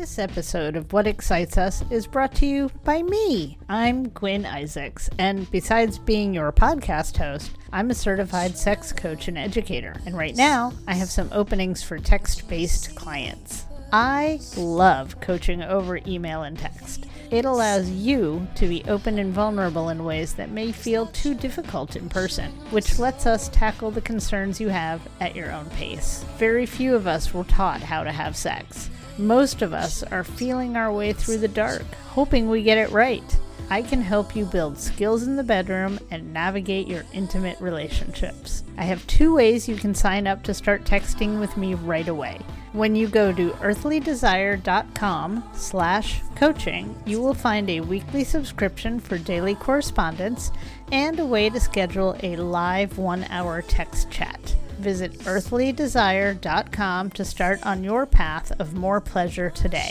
This 0.00 0.18
episode 0.18 0.76
of 0.76 0.94
What 0.94 1.06
Excites 1.06 1.58
Us 1.58 1.84
is 1.90 2.06
brought 2.06 2.34
to 2.36 2.46
you 2.46 2.70
by 2.84 3.02
me. 3.02 3.58
I'm 3.68 4.08
Gwyn 4.08 4.46
Isaacs, 4.46 5.10
and 5.18 5.48
besides 5.50 5.98
being 5.98 6.32
your 6.32 6.52
podcast 6.52 7.18
host, 7.18 7.50
I'm 7.70 7.90
a 7.90 7.94
certified 7.94 8.56
sex 8.56 8.94
coach 8.94 9.28
and 9.28 9.36
educator. 9.36 9.94
And 10.06 10.16
right 10.16 10.34
now, 10.34 10.72
I 10.88 10.94
have 10.94 11.10
some 11.10 11.28
openings 11.32 11.82
for 11.82 11.98
text 11.98 12.48
based 12.48 12.94
clients. 12.96 13.66
I 13.92 14.40
love 14.56 15.20
coaching 15.20 15.62
over 15.62 16.00
email 16.06 16.44
and 16.44 16.58
text. 16.58 17.04
It 17.30 17.44
allows 17.44 17.90
you 17.90 18.48
to 18.54 18.66
be 18.66 18.82
open 18.88 19.18
and 19.18 19.34
vulnerable 19.34 19.90
in 19.90 20.02
ways 20.02 20.32
that 20.36 20.50
may 20.50 20.72
feel 20.72 21.08
too 21.08 21.34
difficult 21.34 21.94
in 21.94 22.08
person, 22.08 22.52
which 22.70 22.98
lets 22.98 23.26
us 23.26 23.50
tackle 23.50 23.90
the 23.90 24.00
concerns 24.00 24.62
you 24.62 24.68
have 24.68 25.06
at 25.20 25.36
your 25.36 25.52
own 25.52 25.68
pace. 25.70 26.24
Very 26.38 26.64
few 26.64 26.94
of 26.94 27.06
us 27.06 27.34
were 27.34 27.44
taught 27.44 27.82
how 27.82 28.02
to 28.02 28.12
have 28.12 28.34
sex. 28.34 28.88
Most 29.20 29.60
of 29.60 29.74
us 29.74 30.02
are 30.02 30.24
feeling 30.24 30.78
our 30.78 30.90
way 30.90 31.12
through 31.12 31.38
the 31.38 31.48
dark, 31.48 31.84
hoping 32.08 32.48
we 32.48 32.62
get 32.62 32.78
it 32.78 32.90
right. 32.90 33.38
I 33.68 33.82
can 33.82 34.00
help 34.00 34.34
you 34.34 34.46
build 34.46 34.78
skills 34.78 35.24
in 35.24 35.36
the 35.36 35.44
bedroom 35.44 35.98
and 36.10 36.32
navigate 36.32 36.88
your 36.88 37.04
intimate 37.12 37.60
relationships. 37.60 38.64
I 38.78 38.84
have 38.84 39.06
two 39.06 39.34
ways 39.34 39.68
you 39.68 39.76
can 39.76 39.94
sign 39.94 40.26
up 40.26 40.42
to 40.44 40.54
start 40.54 40.84
texting 40.84 41.38
with 41.38 41.54
me 41.58 41.74
right 41.74 42.08
away. 42.08 42.40
When 42.72 42.96
you 42.96 43.08
go 43.08 43.30
to 43.30 43.50
earthlydesire.com 43.50 45.44
slash 45.52 46.22
coaching, 46.34 46.96
you 47.04 47.20
will 47.20 47.34
find 47.34 47.68
a 47.68 47.80
weekly 47.80 48.24
subscription 48.24 48.98
for 48.98 49.18
daily 49.18 49.54
correspondence 49.54 50.50
and 50.92 51.20
a 51.20 51.26
way 51.26 51.50
to 51.50 51.60
schedule 51.60 52.16
a 52.22 52.36
live 52.36 52.96
one-hour 52.96 53.62
text 53.62 54.10
chat. 54.10 54.56
Visit 54.80 55.12
earthlydesire.com 55.20 57.10
to 57.10 57.24
start 57.24 57.66
on 57.66 57.84
your 57.84 58.06
path 58.06 58.50
of 58.58 58.72
more 58.72 58.98
pleasure 58.98 59.50
today. 59.50 59.90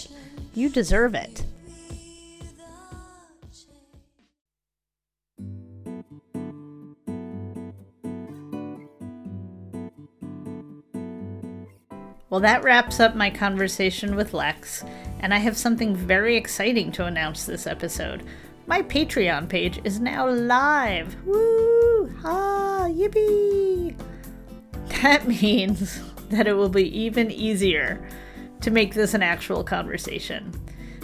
You 0.55 0.67
deserve 0.67 1.13
it. 1.13 1.45
Well, 12.31 12.41
that 12.41 12.63
wraps 12.63 12.99
up 12.99 13.15
my 13.15 13.29
conversation 13.29 14.15
with 14.15 14.33
Lex, 14.33 14.83
and 15.19 15.33
I 15.35 15.37
have 15.37 15.55
something 15.55 15.95
very 15.95 16.35
exciting 16.35 16.91
to 16.93 17.05
announce 17.05 17.45
this 17.45 17.67
episode. 17.67 18.23
My 18.65 18.81
Patreon 18.81 19.49
page 19.49 19.79
is 19.83 19.99
now 19.99 20.27
live! 20.27 21.15
Woo! 21.25 22.11
Ah, 22.23 22.87
yippee! 22.87 23.95
That 25.01 25.27
means 25.41 26.01
that 26.29 26.47
it 26.47 26.53
will 26.53 26.69
be 26.69 26.87
even 26.97 27.31
easier 27.31 28.07
to 28.61 28.71
make 28.71 28.93
this 28.93 29.13
an 29.13 29.23
actual 29.23 29.63
conversation. 29.63 30.51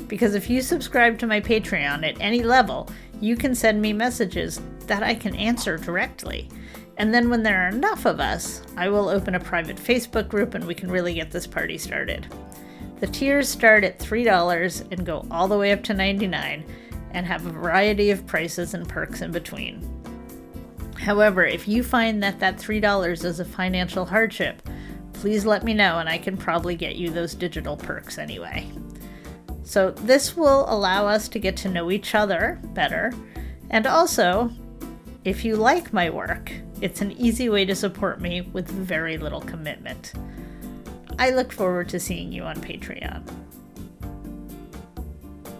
Because 0.07 0.35
if 0.35 0.49
you 0.49 0.61
subscribe 0.61 1.17
to 1.19 1.27
my 1.27 1.41
Patreon 1.41 2.07
at 2.07 2.19
any 2.19 2.43
level, 2.43 2.89
you 3.21 3.35
can 3.35 3.55
send 3.55 3.81
me 3.81 3.93
messages 3.93 4.61
that 4.87 5.03
I 5.03 5.15
can 5.15 5.35
answer 5.35 5.77
directly. 5.77 6.49
And 6.97 7.13
then 7.13 7.29
when 7.29 7.43
there 7.43 7.63
are 7.63 7.69
enough 7.69 8.05
of 8.05 8.19
us, 8.19 8.61
I 8.77 8.89
will 8.89 9.09
open 9.09 9.35
a 9.35 9.39
private 9.39 9.77
Facebook 9.77 10.27
group 10.27 10.53
and 10.53 10.65
we 10.65 10.75
can 10.75 10.91
really 10.91 11.13
get 11.13 11.31
this 11.31 11.47
party 11.47 11.77
started. 11.77 12.27
The 12.99 13.07
tiers 13.07 13.49
start 13.49 13.83
at 13.83 13.99
$3 13.99 14.91
and 14.91 15.05
go 15.05 15.25
all 15.29 15.47
the 15.47 15.57
way 15.57 15.71
up 15.71 15.83
to 15.83 15.93
99 15.93 16.65
and 17.11 17.25
have 17.25 17.45
a 17.45 17.51
variety 17.51 18.11
of 18.11 18.25
prices 18.27 18.73
and 18.73 18.87
perks 18.87 19.21
in 19.21 19.31
between. 19.31 19.94
However, 21.05 21.45
if 21.45 21.67
you 21.67 21.83
find 21.83 22.23
that 22.23 22.39
that 22.39 22.57
$3 22.57 23.23
is 23.23 23.39
a 23.39 23.45
financial 23.45 24.05
hardship, 24.05 24.67
please 25.13 25.45
let 25.45 25.63
me 25.63 25.71
know 25.71 25.99
and 25.99 26.09
I 26.09 26.17
can 26.17 26.35
probably 26.35 26.75
get 26.75 26.95
you 26.95 27.11
those 27.11 27.35
digital 27.35 27.77
perks 27.77 28.17
anyway. 28.17 28.67
So, 29.61 29.91
this 29.91 30.35
will 30.35 30.65
allow 30.67 31.05
us 31.05 31.27
to 31.27 31.37
get 31.37 31.55
to 31.57 31.69
know 31.69 31.91
each 31.91 32.15
other 32.15 32.59
better. 32.73 33.13
And 33.69 33.85
also, 33.85 34.49
if 35.23 35.45
you 35.45 35.57
like 35.57 35.93
my 35.93 36.09
work, 36.09 36.51
it's 36.81 37.01
an 37.01 37.11
easy 37.11 37.49
way 37.49 37.65
to 37.65 37.75
support 37.75 38.19
me 38.19 38.41
with 38.41 38.67
very 38.67 39.19
little 39.19 39.41
commitment. 39.41 40.13
I 41.19 41.29
look 41.29 41.51
forward 41.51 41.87
to 41.89 41.99
seeing 41.99 42.31
you 42.31 42.41
on 42.41 42.55
Patreon. 42.55 43.21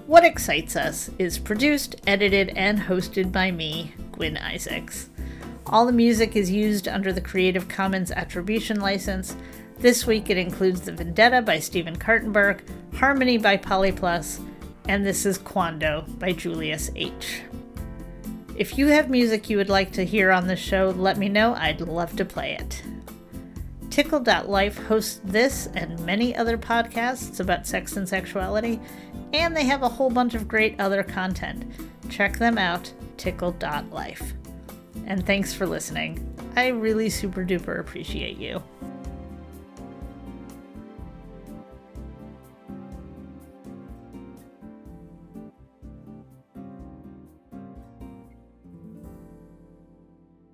What 0.07 0.25
Excites 0.25 0.75
Us 0.75 1.11
is 1.19 1.37
produced, 1.37 1.97
edited, 2.07 2.49
and 2.55 2.79
hosted 2.79 3.31
by 3.31 3.51
me, 3.51 3.93
Gwyn 4.11 4.37
Isaacs. 4.37 5.09
All 5.75 5.85
the 5.85 5.91
music 5.91 6.37
is 6.37 6.49
used 6.49 6.87
under 6.87 7.11
the 7.11 7.19
Creative 7.19 7.67
Commons 7.67 8.09
Attribution 8.09 8.79
License. 8.79 9.35
This 9.77 10.07
week 10.07 10.29
it 10.29 10.37
includes 10.37 10.79
The 10.79 10.93
Vendetta 10.93 11.41
by 11.41 11.59
Stephen 11.59 11.97
Kartenberg, 11.97 12.61
Harmony 12.95 13.37
by 13.37 13.57
Polyplus, 13.57 14.39
and 14.87 15.05
This 15.05 15.25
is 15.25 15.37
Quando 15.37 16.05
by 16.17 16.31
Julius 16.31 16.91
H. 16.95 17.41
If 18.55 18.77
you 18.77 18.87
have 18.87 19.09
music 19.09 19.49
you 19.49 19.57
would 19.57 19.67
like 19.67 19.91
to 19.91 20.05
hear 20.05 20.31
on 20.31 20.47
the 20.47 20.55
show, 20.55 20.93
let 20.95 21.17
me 21.17 21.27
know. 21.27 21.53
I'd 21.55 21.81
love 21.81 22.15
to 22.15 22.23
play 22.23 22.53
it. 22.53 22.81
Tickle.life 23.89 24.77
hosts 24.77 25.19
this 25.25 25.67
and 25.75 25.99
many 26.05 26.33
other 26.37 26.57
podcasts 26.57 27.41
about 27.41 27.67
sex 27.67 27.97
and 27.97 28.07
sexuality, 28.07 28.79
and 29.33 29.53
they 29.53 29.65
have 29.65 29.83
a 29.83 29.89
whole 29.89 30.09
bunch 30.09 30.35
of 30.35 30.47
great 30.47 30.79
other 30.79 31.03
content. 31.03 31.65
Check 32.07 32.37
them 32.37 32.57
out, 32.57 32.93
tickle.life. 33.17 34.35
And 35.05 35.25
thanks 35.25 35.53
for 35.53 35.65
listening. 35.65 36.25
I 36.55 36.67
really 36.67 37.09
super 37.09 37.45
duper 37.45 37.79
appreciate 37.79 38.37
you. 38.37 38.63